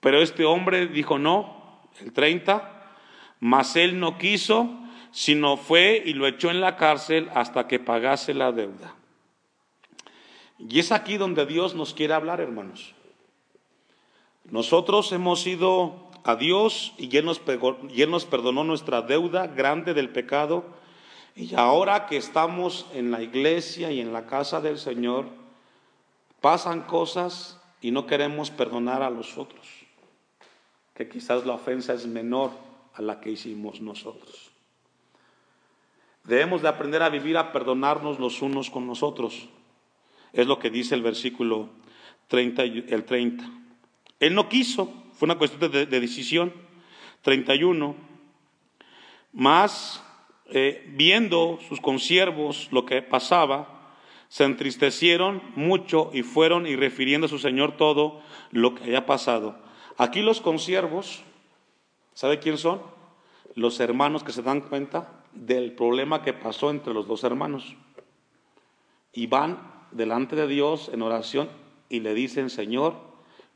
Pero 0.00 0.22
este 0.22 0.44
hombre 0.44 0.86
dijo 0.86 1.18
no, 1.18 1.88
el 2.00 2.12
30, 2.12 2.96
mas 3.40 3.76
él 3.76 4.00
no 4.00 4.18
quiso, 4.18 4.70
sino 5.12 5.56
fue 5.56 6.02
y 6.04 6.14
lo 6.14 6.26
echó 6.26 6.50
en 6.50 6.60
la 6.60 6.76
cárcel 6.76 7.28
hasta 7.34 7.66
que 7.66 7.78
pagase 7.78 8.34
la 8.34 8.52
deuda. 8.52 8.94
Y 10.58 10.78
es 10.78 10.92
aquí 10.92 11.16
donde 11.16 11.46
Dios 11.46 11.74
nos 11.74 11.94
quiere 11.94 12.14
hablar, 12.14 12.40
hermanos. 12.40 12.94
Nosotros 14.44 15.10
hemos 15.12 15.46
ido 15.46 16.10
a 16.24 16.36
Dios 16.36 16.92
y 16.98 17.14
él, 17.16 17.24
nos 17.24 17.40
y 17.88 18.02
él 18.02 18.10
nos 18.10 18.24
perdonó 18.26 18.64
nuestra 18.64 19.02
deuda 19.02 19.46
grande 19.46 19.94
del 19.94 20.10
pecado. 20.10 20.64
Y 21.34 21.54
ahora 21.54 22.06
que 22.06 22.16
estamos 22.16 22.86
en 22.92 23.10
la 23.10 23.22
iglesia 23.22 23.90
y 23.90 24.00
en 24.00 24.12
la 24.12 24.26
casa 24.26 24.60
del 24.60 24.78
Señor, 24.78 25.39
pasan 26.40 26.82
cosas 26.82 27.58
y 27.80 27.90
no 27.90 28.06
queremos 28.06 28.50
perdonar 28.50 29.02
a 29.02 29.10
los 29.10 29.38
otros. 29.38 29.66
que 30.94 31.08
quizás 31.08 31.46
la 31.46 31.54
ofensa 31.54 31.94
es 31.94 32.06
menor 32.06 32.50
a 32.92 33.00
la 33.00 33.20
que 33.20 33.30
hicimos 33.30 33.80
nosotros. 33.80 34.50
Debemos 36.24 36.60
de 36.60 36.68
aprender 36.68 37.02
a 37.02 37.08
vivir, 37.08 37.38
a 37.38 37.52
perdonarnos 37.52 38.18
los 38.18 38.42
unos 38.42 38.68
con 38.68 38.86
nosotros. 38.86 39.48
Es 40.34 40.46
lo 40.46 40.58
que 40.58 40.68
dice 40.68 40.94
el 40.94 41.00
versículo 41.00 41.70
30, 42.28 42.62
el 42.64 43.04
30. 43.04 43.50
Él 44.20 44.34
no 44.34 44.50
quiso, 44.50 44.92
fue 45.14 45.26
una 45.26 45.38
cuestión 45.38 45.70
de, 45.70 45.86
decisión. 45.86 46.52
31. 47.22 47.96
Más, 49.32 50.04
eh, 50.46 50.84
viendo 50.94 51.58
sus 51.66 51.80
consiervos 51.80 52.68
lo 52.70 52.84
que 52.84 53.00
pasaba, 53.00 53.79
se 54.30 54.44
entristecieron 54.44 55.42
mucho 55.56 56.10
y 56.12 56.22
fueron 56.22 56.68
y 56.68 56.76
refiriendo 56.76 57.26
a 57.26 57.28
su 57.28 57.40
Señor 57.40 57.76
todo 57.76 58.22
lo 58.52 58.76
que 58.76 58.84
haya 58.84 59.04
pasado. 59.04 59.56
Aquí 59.98 60.22
los 60.22 60.40
consiervos, 60.40 61.24
¿sabe 62.14 62.38
quién 62.38 62.56
son? 62.56 62.80
Los 63.56 63.80
hermanos 63.80 64.22
que 64.22 64.30
se 64.30 64.42
dan 64.42 64.60
cuenta 64.60 65.24
del 65.32 65.72
problema 65.72 66.22
que 66.22 66.32
pasó 66.32 66.70
entre 66.70 66.94
los 66.94 67.08
dos 67.08 67.24
hermanos. 67.24 67.74
Y 69.12 69.26
van 69.26 69.58
delante 69.90 70.36
de 70.36 70.46
Dios 70.46 70.90
en 70.92 71.02
oración 71.02 71.48
y 71.88 71.98
le 71.98 72.14
dicen, 72.14 72.50
Señor, 72.50 72.94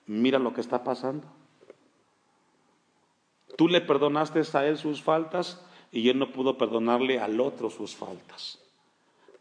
mira 0.07 0.41
lo 0.41 0.55
que 0.55 0.61
está 0.61 0.83
pasando. 0.83 1.29
Tú 3.57 3.69
le 3.69 3.81
perdonaste 3.81 4.43
a 4.55 4.67
él 4.67 4.77
sus 4.77 5.01
faltas 5.01 5.65
y 5.93 6.09
él 6.09 6.19
no 6.19 6.33
pudo 6.33 6.59
perdonarle 6.59 7.21
al 7.21 7.39
otro 7.39 7.71
sus 7.71 7.95
faltas. 7.95 8.64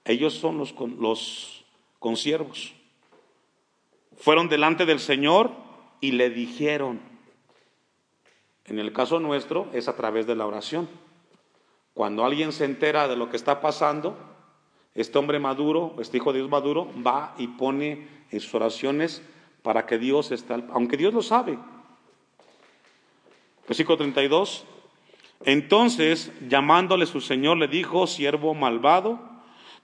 Ellos 0.05 0.33
son 0.33 0.57
los, 0.57 0.73
los 0.99 1.63
consiervos. 1.99 2.73
Fueron 4.17 4.49
delante 4.49 4.85
del 4.85 4.99
Señor 4.99 5.51
y 6.01 6.11
le 6.11 6.29
dijeron. 6.29 7.01
En 8.65 8.79
el 8.79 8.93
caso 8.93 9.19
nuestro 9.19 9.67
es 9.73 9.87
a 9.87 9.95
través 9.95 10.27
de 10.27 10.35
la 10.35 10.45
oración. 10.45 10.89
Cuando 11.93 12.25
alguien 12.25 12.51
se 12.51 12.65
entera 12.65 13.07
de 13.07 13.15
lo 13.15 13.29
que 13.29 13.37
está 13.37 13.61
pasando, 13.61 14.17
este 14.95 15.17
hombre 15.17 15.39
maduro, 15.39 15.95
este 15.99 16.17
hijo 16.17 16.33
de 16.33 16.39
Dios 16.39 16.49
maduro, 16.49 16.89
va 17.05 17.35
y 17.37 17.47
pone 17.47 18.07
en 18.31 18.39
sus 18.39 18.53
oraciones 18.55 19.21
para 19.61 19.85
que 19.85 19.97
Dios 19.97 20.31
esté, 20.31 20.55
aunque 20.71 20.97
Dios 20.97 21.13
lo 21.13 21.21
sabe. 21.21 21.57
Versículo 23.67 23.97
32. 23.97 24.65
Entonces, 25.45 26.31
llamándole 26.47 27.05
su 27.05 27.21
Señor, 27.21 27.57
le 27.57 27.67
dijo, 27.67 28.07
siervo 28.07 28.53
malvado, 28.53 29.19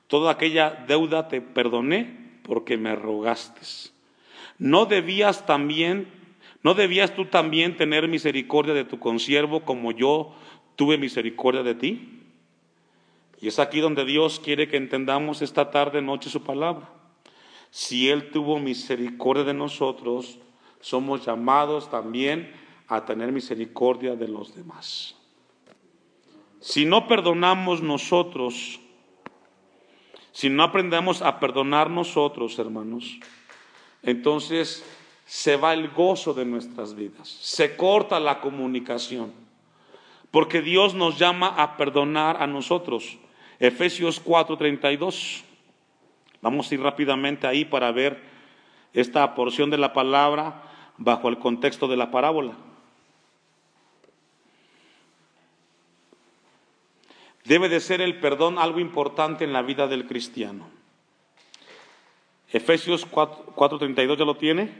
toda 0.10 0.32
aquella 0.32 0.72
deuda 0.88 1.30
te 1.30 1.40
perdoné 1.40 2.42
porque 2.44 2.78
me 2.78 2.96
rogaste. 2.96 3.62
¿No 4.58 4.86
debías 4.86 5.46
también, 5.46 6.08
no 6.64 6.74
debías 6.74 7.16
tú 7.16 7.26
también 7.26 7.78
tener 7.78 8.10
misericordia 8.10 8.74
de 8.74 8.84
tu 8.84 9.00
consiervo 9.00 9.62
como 9.62 9.92
yo 9.92 10.34
tuve 10.76 10.98
misericordia 10.98 11.62
de 11.62 11.76
ti. 11.76 12.22
Y 13.40 13.48
es 13.48 13.60
aquí 13.60 13.82
donde 13.82 14.04
Dios 14.04 14.40
quiere 14.40 14.68
que 14.68 14.78
entendamos 14.78 15.42
esta 15.42 15.72
tarde, 15.72 16.02
noche 16.02 16.30
su 16.30 16.44
palabra. 16.44 16.90
Si 17.70 18.10
Él 18.10 18.32
tuvo 18.32 18.60
misericordia 18.60 19.44
de 19.44 19.54
nosotros, 19.54 20.40
somos 20.82 21.26
llamados 21.26 21.92
también 21.92 22.52
a 22.88 23.06
tener 23.06 23.32
misericordia 23.32 24.16
de 24.16 24.28
los 24.28 24.56
demás. 24.56 25.16
Si 26.62 26.86
no 26.86 27.08
perdonamos 27.08 27.84
nosotros, 27.84 28.80
si 30.32 30.50
no 30.50 30.64
aprendemos 30.64 31.22
a 31.22 31.40
perdonar 31.40 31.90
nosotros, 31.90 32.58
hermanos, 32.60 33.20
entonces 34.04 34.86
se 35.26 35.56
va 35.56 35.74
el 35.74 35.90
gozo 35.90 36.34
de 36.34 36.46
nuestras 36.46 36.96
vidas, 36.96 37.28
se 37.28 37.76
corta 37.76 38.20
la 38.20 38.40
comunicación. 38.42 39.32
Porque 40.32 40.62
Dios 40.62 40.94
nos 40.94 41.18
llama 41.18 41.48
a 41.48 41.76
perdonar 41.76 42.42
a 42.42 42.48
nosotros. 42.48 43.18
Efesios 43.60 44.20
4:32. 44.24 45.44
Vamos 46.42 46.72
a 46.72 46.76
ir 46.76 46.82
rápidamente 46.82 47.48
ahí 47.48 47.66
para 47.66 47.92
ver 47.92 48.22
esta 48.94 49.36
porción 49.36 49.70
de 49.70 49.78
la 49.78 49.94
palabra 49.94 50.64
bajo 50.98 51.30
el 51.30 51.40
contexto 51.40 51.88
de 51.88 51.98
la 51.98 52.12
parábola. 52.12 52.54
Debe 57.46 57.70
de 57.70 57.80
ser 57.80 58.02
el 58.02 58.20
perdón 58.20 58.58
algo 58.58 58.80
importante 58.80 59.44
en 59.44 59.54
la 59.54 59.62
vida 59.62 59.88
del 59.88 60.06
cristiano. 60.06 60.68
Efesios 62.52 63.06
4:32 63.06 64.18
ya 64.18 64.26
lo 64.26 64.36
tiene. 64.36 64.72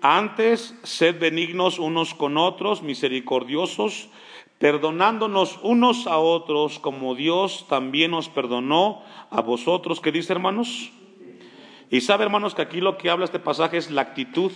Antes, 0.00 0.74
sed 0.82 1.18
benignos 1.18 1.78
unos 1.78 2.14
con 2.14 2.36
otros, 2.36 2.82
misericordiosos, 2.82 4.08
perdonándonos 4.58 5.58
unos 5.62 6.06
a 6.06 6.18
otros 6.18 6.78
como 6.78 7.14
Dios 7.14 7.66
también 7.68 8.12
nos 8.12 8.28
perdonó 8.28 9.02
a 9.30 9.40
vosotros. 9.40 10.00
¿Qué 10.00 10.12
dice, 10.12 10.32
hermanos? 10.32 10.92
Y 11.90 12.00
sabe, 12.00 12.24
hermanos, 12.24 12.54
que 12.54 12.62
aquí 12.62 12.80
lo 12.80 12.98
que 12.98 13.10
habla 13.10 13.24
este 13.24 13.38
pasaje 13.38 13.76
es 13.76 13.90
la 13.90 14.02
actitud 14.02 14.52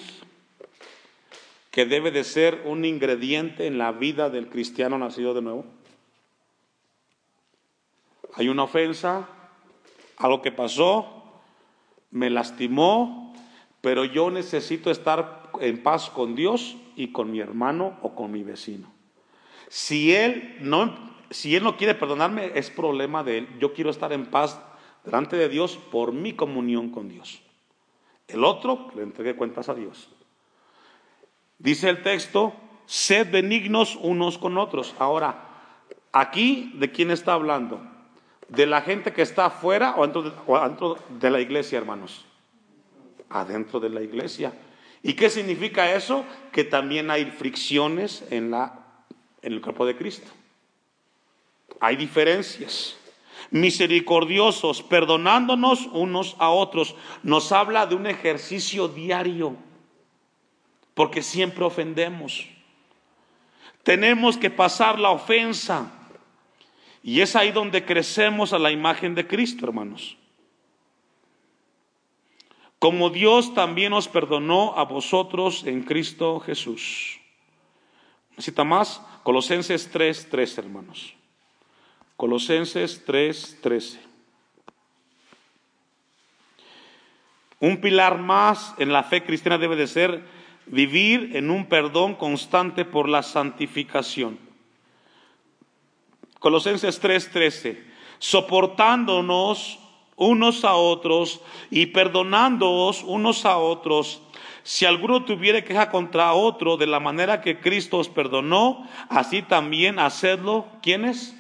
que 1.71 1.87
debe 1.87 2.11
de 2.11 2.25
ser 2.25 2.63
un 2.65 2.85
ingrediente 2.85 3.67
en 3.67 3.79
la 3.79 3.93
vida 3.93 4.31
del 4.31 4.49
cristiano 4.49 4.99
nacido 4.99 5.35
de 5.35 5.43
nuevo. 5.43 5.65
Hay 8.39 8.49
una 8.49 8.63
ofensa, 8.63 9.27
algo 10.17 10.43
que 10.43 10.53
pasó, 10.53 11.25
me 12.13 12.31
lastimó, 12.31 13.35
pero 13.81 14.05
yo 14.05 14.31
necesito 14.31 14.93
estar 14.93 15.51
en 15.61 15.83
paz 15.83 16.09
con 16.09 16.37
Dios 16.37 16.77
y 16.95 17.11
con 17.11 17.33
mi 17.33 17.41
hermano 17.41 17.99
o 18.01 18.15
con 18.15 18.31
mi 18.31 18.45
vecino. 18.45 18.93
Si 19.69 20.15
él 20.15 20.57
no, 20.61 20.95
si 21.31 21.57
él 21.57 21.65
no 21.65 21.77
quiere 21.77 21.97
perdonarme, 21.97 22.53
es 22.55 22.71
problema 22.71 23.25
de 23.25 23.39
él. 23.39 23.49
Yo 23.59 23.75
quiero 23.75 23.91
estar 23.91 24.13
en 24.13 24.27
paz 24.27 24.61
delante 25.05 25.37
de 25.37 25.49
Dios 25.49 25.77
por 25.91 26.13
mi 26.13 26.35
comunión 26.35 26.91
con 26.91 27.09
Dios. 27.09 27.43
El 28.29 28.45
otro, 28.45 28.87
le 28.95 29.03
entregue 29.03 29.35
cuentas 29.35 29.69
a 29.69 29.75
Dios. 29.75 30.11
Dice 31.59 31.89
el 31.89 32.05
texto, 32.05 32.55
sed 32.87 33.33
benignos 33.33 33.97
unos 33.97 34.39
con 34.39 34.59
otros. 34.59 34.95
Ahora, 35.01 35.49
aquí, 36.13 36.71
¿de 36.77 36.93
quién 36.93 37.11
está 37.11 37.33
hablando? 37.33 37.88
¿De 38.49 38.67
la 38.67 38.81
gente 38.81 39.13
que 39.13 39.23
está 39.23 39.47
afuera 39.47 39.95
o 39.97 40.03
dentro 40.03 40.23
de, 40.23 40.33
o 40.47 40.59
dentro 40.59 40.97
de 41.09 41.31
la 41.31 41.41
iglesia, 41.41 41.79
hermanos? 41.79 42.25
Adentro 43.29 43.79
de 43.79 43.91
la 43.91 44.03
iglesia. 44.03 44.53
¿Y 45.03 45.15
qué 45.15 45.31
significa 45.31 45.93
eso? 45.93 46.25
Que 46.51 46.65
también 46.65 47.11
hay 47.11 47.27
fricciones 47.27 48.25
en 48.31 48.51
la 48.51 48.89
en 49.43 49.53
el 49.53 49.61
cuerpo 49.61 49.87
de 49.87 49.97
Cristo. 49.97 50.31
Hay 51.81 51.97
diferencias. 51.97 52.97
Misericordiosos, 53.51 54.83
perdonándonos 54.83 55.87
unos 55.93 56.37
a 56.39 56.51
otros. 56.51 56.95
Nos 57.23 57.53
habla 57.53 57.87
de 57.87 57.95
un 57.95 58.07
ejercicio 58.07 58.89
diario, 58.89 59.57
porque 60.95 61.23
siempre 61.23 61.65
ofendemos. 61.65 62.47
Tenemos 63.85 64.37
que 64.37 64.51
pasar 64.51 64.99
la 64.99 65.11
ofensa. 65.11 65.91
Y 67.03 67.21
es 67.21 67.37
ahí 67.37 67.53
donde 67.53 67.85
crecemos 67.85 68.53
a 68.53 68.59
la 68.59 68.71
imagen 68.71 69.15
de 69.15 69.27
Cristo, 69.27 69.67
hermanos. 69.67 70.17
Como 72.79 73.11
Dios 73.11 73.55
también 73.55 73.93
os 73.93 74.09
perdonó 74.09 74.77
a 74.77 74.85
vosotros 74.85 75.65
en 75.65 75.83
Cristo 75.83 76.39
Jesús. 76.41 77.19
¿Necesita 78.31 78.63
más? 78.63 79.03
Colosenses 79.25 79.91
3, 79.91 80.29
3, 80.31 80.59
hermanos. 80.59 81.15
Colosenses 82.17 83.03
3, 83.05 83.59
13. 83.61 84.01
Un 87.61 87.81
pilar 87.81 88.19
más 88.19 88.75
en 88.79 88.93
la 88.93 89.03
fe 89.03 89.25
cristiana 89.25 89.59
debe 89.59 89.75
de 89.75 89.89
ser 89.89 90.23
vivir 90.67 91.35
en 91.35 91.51
un 91.51 91.67
perdón 91.67 92.15
constante 92.15 92.85
por 92.85 93.09
la 93.09 93.25
santificación. 93.25 94.48
Colosenses 96.39 97.01
3:13, 97.01 97.83
soportándonos 98.19 99.79
unos 100.17 100.65
a 100.65 100.75
otros 100.75 101.41
y 101.71 101.87
perdonándoos 101.87 103.05
unos 103.05 103.45
a 103.45 103.59
otros 103.59 104.21
si 104.69 104.85
alguno 104.85 105.25
tuviera 105.25 105.65
queja 105.65 105.91
contra 105.91 106.35
otro 106.35 106.77
de 106.77 106.87
la 106.87 107.01
manera 107.01 107.41
que 107.41 107.59
Cristo 107.59 107.97
os 107.97 108.11
perdonó, 108.11 108.87
así 109.09 109.41
también 109.41 109.99
hacedlo. 109.99 110.67
¿Quiénes? 110.83 111.35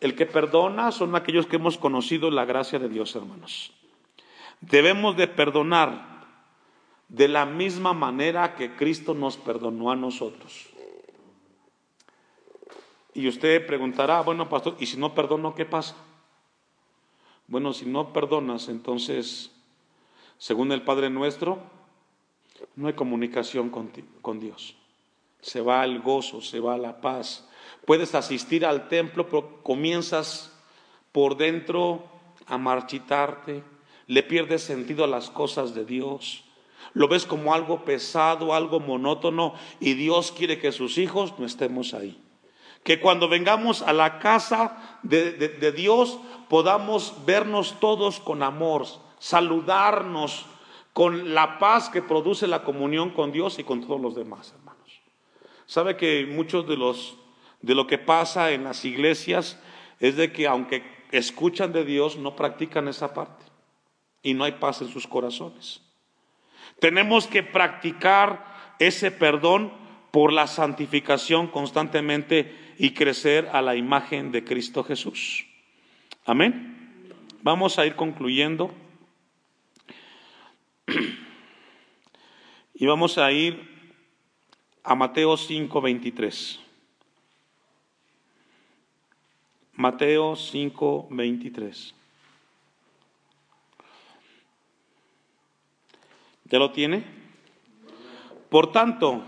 El 0.00 0.14
que 0.14 0.26
perdona 0.26 0.92
son 0.92 1.14
aquellos 1.14 1.46
que 1.46 1.56
hemos 1.56 1.78
conocido 1.78 2.30
la 2.30 2.44
gracia 2.44 2.78
de 2.78 2.90
Dios, 2.90 3.16
hermanos. 3.16 3.72
Debemos 4.60 5.16
de 5.16 5.28
perdonar 5.28 6.26
de 7.08 7.28
la 7.28 7.46
misma 7.46 7.92
manera 7.92 8.54
que 8.54 8.76
Cristo 8.76 9.14
nos 9.14 9.36
perdonó 9.36 9.90
a 9.90 9.96
nosotros. 9.96 10.69
Y 13.14 13.28
usted 13.28 13.66
preguntará, 13.66 14.20
bueno, 14.20 14.48
pastor, 14.48 14.76
¿y 14.78 14.86
si 14.86 14.96
no 14.96 15.14
perdono, 15.14 15.54
qué 15.54 15.64
pasa? 15.64 15.96
Bueno, 17.48 17.72
si 17.72 17.86
no 17.86 18.12
perdonas, 18.12 18.68
entonces 18.68 19.50
según 20.40 20.72
el 20.72 20.82
Padre 20.82 21.10
nuestro, 21.10 21.58
no 22.74 22.88
hay 22.88 22.94
comunicación 22.94 23.68
con, 23.68 23.90
con 24.22 24.40
Dios. 24.40 24.74
Se 25.42 25.60
va 25.60 25.84
el 25.84 26.00
gozo, 26.00 26.40
se 26.40 26.60
va 26.60 26.78
la 26.78 27.02
paz. 27.02 27.46
Puedes 27.84 28.14
asistir 28.14 28.64
al 28.64 28.88
templo, 28.88 29.26
pero 29.26 29.62
comienzas 29.62 30.58
por 31.12 31.36
dentro 31.36 32.04
a 32.46 32.56
marchitarte, 32.56 33.62
le 34.06 34.22
pierdes 34.22 34.62
sentido 34.62 35.04
a 35.04 35.08
las 35.08 35.28
cosas 35.28 35.74
de 35.74 35.84
Dios, 35.84 36.44
lo 36.94 37.06
ves 37.06 37.26
como 37.26 37.52
algo 37.52 37.84
pesado, 37.84 38.54
algo 38.54 38.80
monótono, 38.80 39.54
y 39.78 39.92
Dios 39.92 40.32
quiere 40.32 40.58
que 40.58 40.72
sus 40.72 40.96
hijos 40.96 41.38
no 41.38 41.44
estemos 41.44 41.92
ahí. 41.92 42.18
Que 42.82 43.00
cuando 43.00 43.28
vengamos 43.28 43.82
a 43.82 43.92
la 43.92 44.18
casa 44.18 44.98
de, 45.02 45.32
de 45.32 45.72
Dios 45.72 46.18
podamos 46.48 47.24
vernos 47.26 47.78
todos 47.78 48.20
con 48.20 48.42
amor, 48.42 48.86
saludarnos 49.18 50.46
con 50.92 51.34
la 51.34 51.58
paz 51.58 51.88
que 51.88 52.02
produce 52.02 52.46
la 52.46 52.64
comunión 52.64 53.10
con 53.10 53.32
Dios 53.32 53.58
y 53.58 53.64
con 53.64 53.86
todos 53.86 54.00
los 54.00 54.14
demás, 54.14 54.52
hermanos. 54.56 55.00
Sabe 55.66 55.96
que 55.96 56.26
muchos 56.26 56.66
de 56.66 56.76
los 56.76 57.16
de 57.62 57.74
lo 57.74 57.86
que 57.86 57.98
pasa 57.98 58.52
en 58.52 58.64
las 58.64 58.84
iglesias 58.84 59.58
es 59.98 60.16
de 60.16 60.32
que 60.32 60.46
aunque 60.46 60.82
escuchan 61.12 61.72
de 61.72 61.84
Dios 61.84 62.16
no 62.16 62.36
practican 62.36 62.88
esa 62.88 63.12
parte 63.12 63.44
y 64.22 64.34
no 64.34 64.44
hay 64.44 64.52
paz 64.52 64.80
en 64.82 64.88
sus 64.88 65.06
corazones. 65.06 65.82
Tenemos 66.78 67.26
que 67.26 67.42
practicar 67.42 68.74
ese 68.78 69.10
perdón 69.10 69.72
por 70.10 70.32
la 70.32 70.46
santificación 70.46 71.48
constantemente 71.48 72.59
y 72.82 72.94
crecer 72.94 73.46
a 73.52 73.60
la 73.60 73.76
imagen 73.76 74.32
de 74.32 74.42
Cristo 74.42 74.82
Jesús. 74.82 75.46
Amén. 76.24 77.04
Vamos 77.42 77.78
a 77.78 77.84
ir 77.84 77.94
concluyendo. 77.94 78.74
Y 82.72 82.86
vamos 82.86 83.18
a 83.18 83.30
ir 83.32 83.60
a 84.82 84.94
Mateo 84.94 85.36
5:23. 85.36 86.58
Mateo 89.74 90.34
5:23. 90.34 91.94
¿Ya 96.46 96.58
lo 96.58 96.72
tiene? 96.72 97.04
Por 98.48 98.72
tanto, 98.72 99.22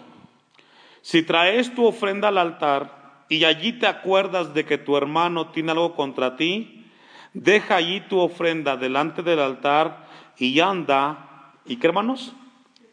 si 1.02 1.22
traes 1.22 1.74
tu 1.74 1.84
ofrenda 1.84 2.28
al 2.28 2.38
altar 2.38 3.01
y 3.32 3.46
allí 3.46 3.72
te 3.72 3.86
acuerdas 3.86 4.52
de 4.52 4.66
que 4.66 4.76
tu 4.76 4.94
hermano 4.94 5.52
tiene 5.52 5.72
algo 5.72 5.96
contra 5.96 6.36
ti, 6.36 6.84
deja 7.32 7.76
allí 7.76 8.02
tu 8.02 8.18
ofrenda 8.18 8.76
delante 8.76 9.22
del 9.22 9.40
altar 9.40 10.06
y 10.36 10.60
anda, 10.60 11.54
¿y 11.64 11.76
qué 11.76 11.86
hermanos? 11.86 12.34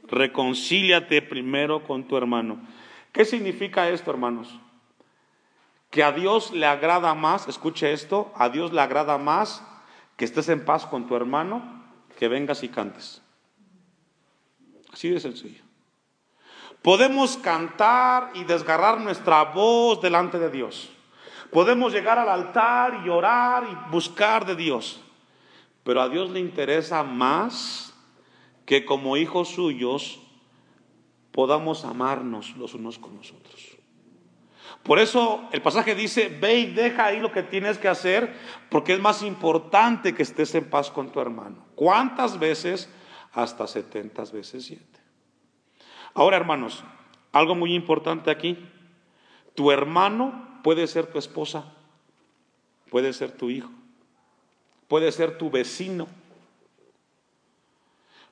Reconcíliate 0.03 1.21
primero 1.21 1.83
con 1.83 2.07
tu 2.07 2.15
hermano. 2.15 2.65
¿Qué 3.11 3.25
significa 3.25 3.89
esto, 3.89 4.11
hermanos? 4.11 4.57
Que 5.91 6.03
a 6.03 6.13
Dios 6.13 6.51
le 6.51 6.67
agrada 6.67 7.13
más, 7.15 7.49
escuche 7.49 7.91
esto, 7.91 8.31
a 8.33 8.47
Dios 8.47 8.71
le 8.71 8.79
agrada 8.79 9.17
más 9.17 9.61
que 10.15 10.23
estés 10.23 10.47
en 10.47 10.63
paz 10.63 10.85
con 10.85 11.05
tu 11.05 11.17
hermano 11.17 11.83
que 12.17 12.29
vengas 12.29 12.63
y 12.63 12.69
cantes. 12.69 13.21
Así 14.93 15.09
de 15.09 15.19
sencillo. 15.19 15.68
Podemos 16.81 17.37
cantar 17.37 18.31
y 18.33 18.43
desgarrar 18.43 19.01
nuestra 19.01 19.43
voz 19.43 20.01
delante 20.01 20.39
de 20.39 20.49
Dios. 20.49 20.89
Podemos 21.51 21.91
llegar 21.91 22.19
al 22.19 22.29
altar 22.29 23.01
y 23.05 23.09
orar 23.09 23.63
y 23.69 23.91
buscar 23.91 24.45
de 24.45 24.55
Dios. 24.55 25.01
Pero 25.83 26.01
a 26.01 26.09
Dios 26.09 26.29
le 26.29 26.39
interesa 26.39 27.03
más 27.03 27.93
que 28.65 28.85
como 28.85 29.17
hijos 29.17 29.49
suyos 29.49 30.21
podamos 31.31 31.85
amarnos 31.85 32.55
los 32.57 32.73
unos 32.73 32.99
con 32.99 33.15
los 33.17 33.31
otros. 33.31 33.77
Por 34.83 34.99
eso 34.99 35.47
el 35.51 35.61
pasaje 35.61 35.95
dice, 35.95 36.29
ve 36.29 36.59
y 36.59 36.65
deja 36.67 37.05
ahí 37.05 37.19
lo 37.19 37.31
que 37.31 37.43
tienes 37.43 37.77
que 37.77 37.87
hacer, 37.87 38.33
porque 38.69 38.93
es 38.93 38.99
más 38.99 39.23
importante 39.23 40.13
que 40.13 40.23
estés 40.23 40.55
en 40.55 40.69
paz 40.69 40.89
con 40.89 41.11
tu 41.11 41.19
hermano. 41.19 41.65
¿Cuántas 41.75 42.39
veces 42.39 42.89
hasta 43.33 43.67
70 43.67 44.23
veces 44.31 44.65
7. 44.65 44.88
Ahora, 46.13 46.37
hermanos, 46.37 46.83
algo 47.31 47.55
muy 47.55 47.73
importante 47.73 48.31
aquí. 48.31 48.57
Tu 49.55 49.71
hermano 49.71 50.59
puede 50.63 50.87
ser 50.87 51.07
tu 51.07 51.17
esposa, 51.17 51.73
puede 52.89 53.13
ser 53.13 53.31
tu 53.31 53.49
hijo, 53.49 53.69
puede 54.87 55.11
ser 55.11 55.37
tu 55.37 55.49
vecino. 55.49 56.07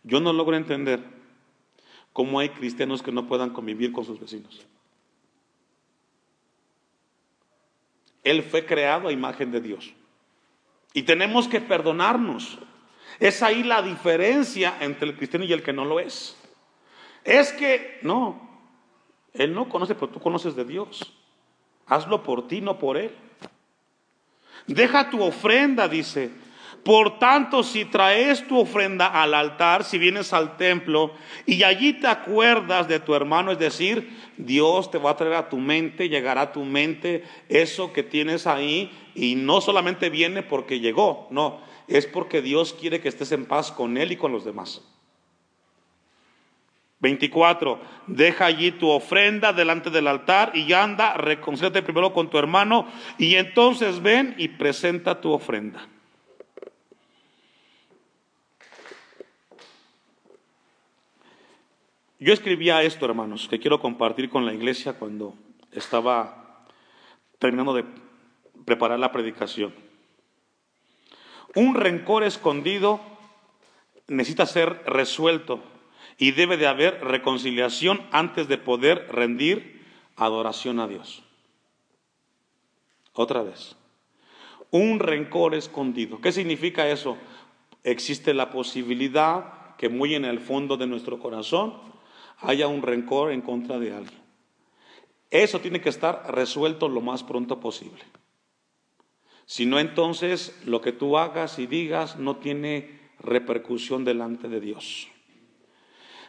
Yo 0.03 0.19
no 0.19 0.31
logro 0.31 0.55
entender 0.55 1.03
cómo 2.13 2.39
hay 2.39 2.49
cristianos 2.49 3.03
que 3.03 3.11
no 3.11 3.27
puedan 3.27 3.51
convivir 3.51 3.91
con 3.91 4.05
sus 4.05 4.19
vecinos. 4.19 4.65
Él 8.23 8.43
fue 8.43 8.65
creado 8.65 9.07
a 9.07 9.11
imagen 9.11 9.51
de 9.51 9.61
Dios. 9.61 9.93
Y 10.93 11.03
tenemos 11.03 11.47
que 11.47 11.61
perdonarnos. 11.61 12.57
Es 13.19 13.43
ahí 13.43 13.63
la 13.63 13.81
diferencia 13.81 14.77
entre 14.81 15.09
el 15.09 15.15
cristiano 15.15 15.45
y 15.45 15.53
el 15.53 15.63
que 15.63 15.73
no 15.73 15.85
lo 15.85 15.99
es. 15.99 16.37
Es 17.27 17.51
que, 17.51 17.99
no, 18.03 18.39
él 19.33 19.53
no 19.53 19.67
conoce, 19.67 19.95
pero 19.95 20.07
tú 20.07 20.21
conoces 20.21 20.55
de 20.55 20.63
Dios. 20.63 21.13
Hazlo 21.85 22.23
por 22.23 22.47
ti, 22.47 22.61
no 22.61 22.79
por 22.79 22.95
él. 22.95 23.13
Deja 24.65 25.09
tu 25.09 25.21
ofrenda, 25.21 25.89
dice. 25.89 26.31
Por 26.85 27.19
tanto, 27.19 27.63
si 27.63 27.83
traes 27.83 28.47
tu 28.47 28.57
ofrenda 28.57 29.07
al 29.07 29.33
altar, 29.33 29.83
si 29.83 29.97
vienes 29.97 30.31
al 30.31 30.55
templo 30.55 31.11
y 31.45 31.63
allí 31.63 31.91
te 31.99 32.07
acuerdas 32.07 32.87
de 32.87 33.01
tu 33.01 33.13
hermano, 33.13 33.51
es 33.51 33.59
decir, 33.59 34.09
Dios 34.37 34.89
te 34.89 34.97
va 34.97 35.09
a 35.09 35.17
traer 35.17 35.33
a 35.33 35.49
tu 35.49 35.57
mente, 35.57 36.07
llegará 36.07 36.43
a 36.43 36.51
tu 36.53 36.63
mente 36.63 37.25
eso 37.49 37.91
que 37.91 38.03
tienes 38.03 38.47
ahí 38.47 38.89
y 39.15 39.35
no 39.35 39.59
solamente 39.59 40.09
viene 40.09 40.43
porque 40.43 40.79
llegó, 40.79 41.27
no, 41.29 41.59
es 41.89 42.05
porque 42.05 42.41
Dios 42.41 42.73
quiere 42.73 43.01
que 43.01 43.09
estés 43.09 43.33
en 43.33 43.47
paz 43.47 43.69
con 43.73 43.97
Él 43.97 44.13
y 44.13 44.15
con 44.15 44.31
los 44.31 44.45
demás. 44.45 44.81
24. 46.99 47.79
Deja 48.07 48.45
allí 48.45 48.71
tu 48.71 48.89
ofrenda 48.89 49.53
delante 49.53 49.89
del 49.89 50.07
altar 50.07 50.51
y 50.55 50.73
anda, 50.73 51.13
reconcíliate 51.13 51.83
primero 51.83 52.13
con 52.13 52.29
tu 52.29 52.37
hermano 52.37 52.87
y 53.17 53.35
entonces 53.35 54.01
ven 54.01 54.35
y 54.37 54.47
presenta 54.49 55.21
tu 55.21 55.31
ofrenda. 55.31 55.87
Yo 62.19 62.33
escribía 62.33 62.81
esto, 62.81 63.05
hermanos, 63.05 63.47
que 63.47 63.59
quiero 63.59 63.79
compartir 63.79 64.29
con 64.29 64.45
la 64.45 64.53
iglesia 64.53 64.93
cuando 64.93 65.35
estaba 65.71 66.65
terminando 67.37 67.75
de 67.75 67.85
preparar 68.65 68.97
la 68.97 69.11
predicación. 69.11 69.71
Un 71.53 71.75
rencor 71.75 72.23
escondido 72.23 72.99
necesita 74.07 74.47
ser 74.47 74.81
resuelto 74.87 75.61
y 76.17 76.31
debe 76.31 76.57
de 76.57 76.67
haber 76.67 77.03
reconciliación 77.03 78.01
antes 78.11 78.47
de 78.47 78.57
poder 78.57 79.07
rendir 79.11 79.85
adoración 80.15 80.79
a 80.79 80.87
Dios. 80.87 81.23
Otra 83.13 83.43
vez, 83.43 83.75
un 84.71 84.99
rencor 84.99 85.55
escondido. 85.55 86.21
¿Qué 86.21 86.31
significa 86.31 86.89
eso? 86.89 87.17
Existe 87.83 88.33
la 88.33 88.51
posibilidad 88.51 89.75
que 89.77 89.89
muy 89.89 90.15
en 90.15 90.25
el 90.25 90.39
fondo 90.39 90.77
de 90.77 90.87
nuestro 90.87 91.19
corazón 91.19 91.73
haya 92.39 92.67
un 92.67 92.81
rencor 92.81 93.31
en 93.31 93.41
contra 93.41 93.79
de 93.79 93.93
alguien. 93.93 94.21
Eso 95.29 95.59
tiene 95.59 95.81
que 95.81 95.89
estar 95.89 96.33
resuelto 96.33 96.87
lo 96.87 97.01
más 97.01 97.23
pronto 97.23 97.59
posible. 97.59 98.01
Si 99.45 99.65
no, 99.65 99.79
entonces 99.79 100.59
lo 100.65 100.81
que 100.81 100.91
tú 100.91 101.17
hagas 101.17 101.57
y 101.59 101.67
digas 101.67 102.17
no 102.17 102.37
tiene 102.37 102.99
repercusión 103.19 104.03
delante 104.03 104.49
de 104.49 104.59
Dios. 104.59 105.07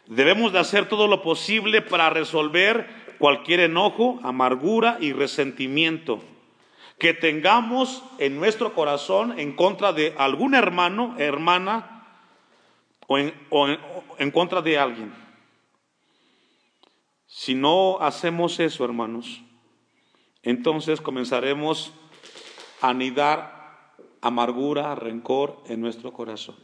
Debemos 0.09 0.51
de 0.51 0.57
hacer 0.57 0.89
todo 0.89 1.07
lo 1.07 1.21
posible 1.21 1.83
para 1.83 2.09
resolver 2.09 2.87
cualquier 3.19 3.59
enojo, 3.59 4.19
amargura 4.23 4.97
y 4.99 5.13
resentimiento 5.13 6.19
que 6.97 7.13
tengamos 7.13 8.03
en 8.17 8.39
nuestro 8.39 8.73
corazón 8.73 9.39
en 9.39 9.55
contra 9.55 9.93
de 9.93 10.15
algún 10.17 10.55
hermano, 10.55 11.13
hermana 11.19 12.07
o 13.05 13.19
en, 13.19 13.35
o 13.51 13.67
en 14.17 14.31
contra 14.31 14.63
de 14.63 14.79
alguien. 14.79 15.13
Si 17.27 17.53
no 17.53 17.99
hacemos 18.01 18.59
eso, 18.59 18.83
hermanos, 18.83 19.43
entonces 20.41 21.01
comenzaremos 21.01 21.93
anidar 22.81 23.93
amargura, 24.21 24.95
rencor 24.95 25.61
en 25.67 25.81
nuestro 25.81 26.11
corazón. 26.13 26.55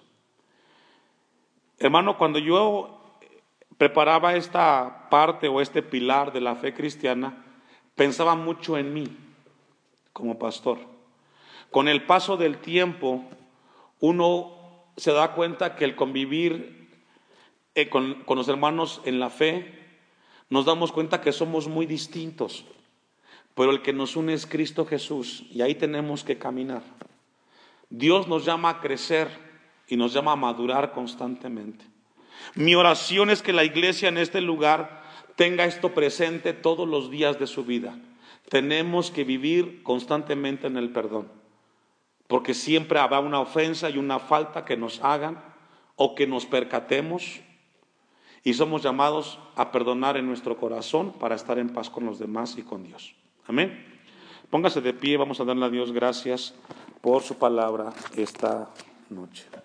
Hermano, 1.77 2.17
cuando 2.17 2.39
yo 2.39 2.94
preparaba 3.77 4.35
esta 4.35 5.09
parte 5.09 5.47
o 5.47 5.61
este 5.61 5.81
pilar 5.81 6.31
de 6.31 6.41
la 6.41 6.55
fe 6.55 6.73
cristiana, 6.73 7.45
pensaba 7.95 8.35
mucho 8.35 8.77
en 8.77 8.93
mí 8.93 9.17
como 10.13 10.39
pastor. 10.39 10.79
Con 11.71 11.87
el 11.87 12.05
paso 12.05 12.37
del 12.37 12.59
tiempo, 12.59 13.25
uno 13.99 14.53
se 14.97 15.11
da 15.11 15.33
cuenta 15.33 15.75
que 15.75 15.85
el 15.85 15.95
convivir 15.95 16.89
eh, 17.75 17.89
con, 17.89 18.23
con 18.23 18.37
los 18.37 18.47
hermanos 18.47 19.01
en 19.03 19.19
la 19.19 19.29
fe, 19.29 19.83
nos 20.49 20.65
damos 20.65 20.91
cuenta 20.91 21.21
que 21.21 21.31
somos 21.31 21.67
muy 21.67 21.85
distintos, 21.85 22.65
pero 23.55 23.71
el 23.71 23.81
que 23.81 23.93
nos 23.93 24.15
une 24.15 24.33
es 24.33 24.45
Cristo 24.45 24.85
Jesús 24.85 25.45
y 25.51 25.61
ahí 25.61 25.75
tenemos 25.75 26.23
que 26.23 26.37
caminar. 26.37 26.83
Dios 27.89 28.27
nos 28.27 28.45
llama 28.45 28.69
a 28.69 28.81
crecer 28.81 29.27
y 29.87 29.97
nos 29.97 30.13
llama 30.13 30.33
a 30.33 30.37
madurar 30.37 30.91
constantemente. 30.91 31.85
Mi 32.53 32.75
oración 32.75 33.29
es 33.29 33.41
que 33.41 33.53
la 33.53 33.63
iglesia 33.63 34.09
en 34.09 34.17
este 34.17 34.41
lugar 34.41 35.03
tenga 35.35 35.65
esto 35.65 35.93
presente 35.93 36.53
todos 36.53 36.87
los 36.87 37.09
días 37.09 37.39
de 37.39 37.47
su 37.47 37.65
vida. 37.65 37.97
Tenemos 38.49 39.11
que 39.11 39.23
vivir 39.23 39.81
constantemente 39.83 40.67
en 40.67 40.77
el 40.77 40.91
perdón, 40.91 41.31
porque 42.27 42.53
siempre 42.53 42.99
habrá 42.99 43.19
una 43.19 43.39
ofensa 43.39 43.89
y 43.89 43.97
una 43.97 44.19
falta 44.19 44.65
que 44.65 44.77
nos 44.77 45.03
hagan 45.03 45.43
o 45.95 46.15
que 46.15 46.27
nos 46.27 46.45
percatemos 46.45 47.41
y 48.43 48.53
somos 48.53 48.83
llamados 48.83 49.39
a 49.55 49.71
perdonar 49.71 50.17
en 50.17 50.27
nuestro 50.27 50.57
corazón 50.57 51.13
para 51.13 51.35
estar 51.35 51.57
en 51.57 51.69
paz 51.69 51.89
con 51.89 52.05
los 52.05 52.19
demás 52.19 52.55
y 52.57 52.61
con 52.61 52.83
Dios. 52.83 53.15
Amén. 53.47 53.83
Póngase 54.51 54.81
de 54.81 54.93
pie, 54.93 55.17
vamos 55.17 55.39
a 55.39 55.43
darle 55.43 55.65
a 55.65 55.69
Dios 55.69 55.91
gracias 55.91 56.53
por 57.01 57.23
su 57.23 57.37
palabra 57.37 57.91
esta 58.15 58.69
noche. 59.09 59.64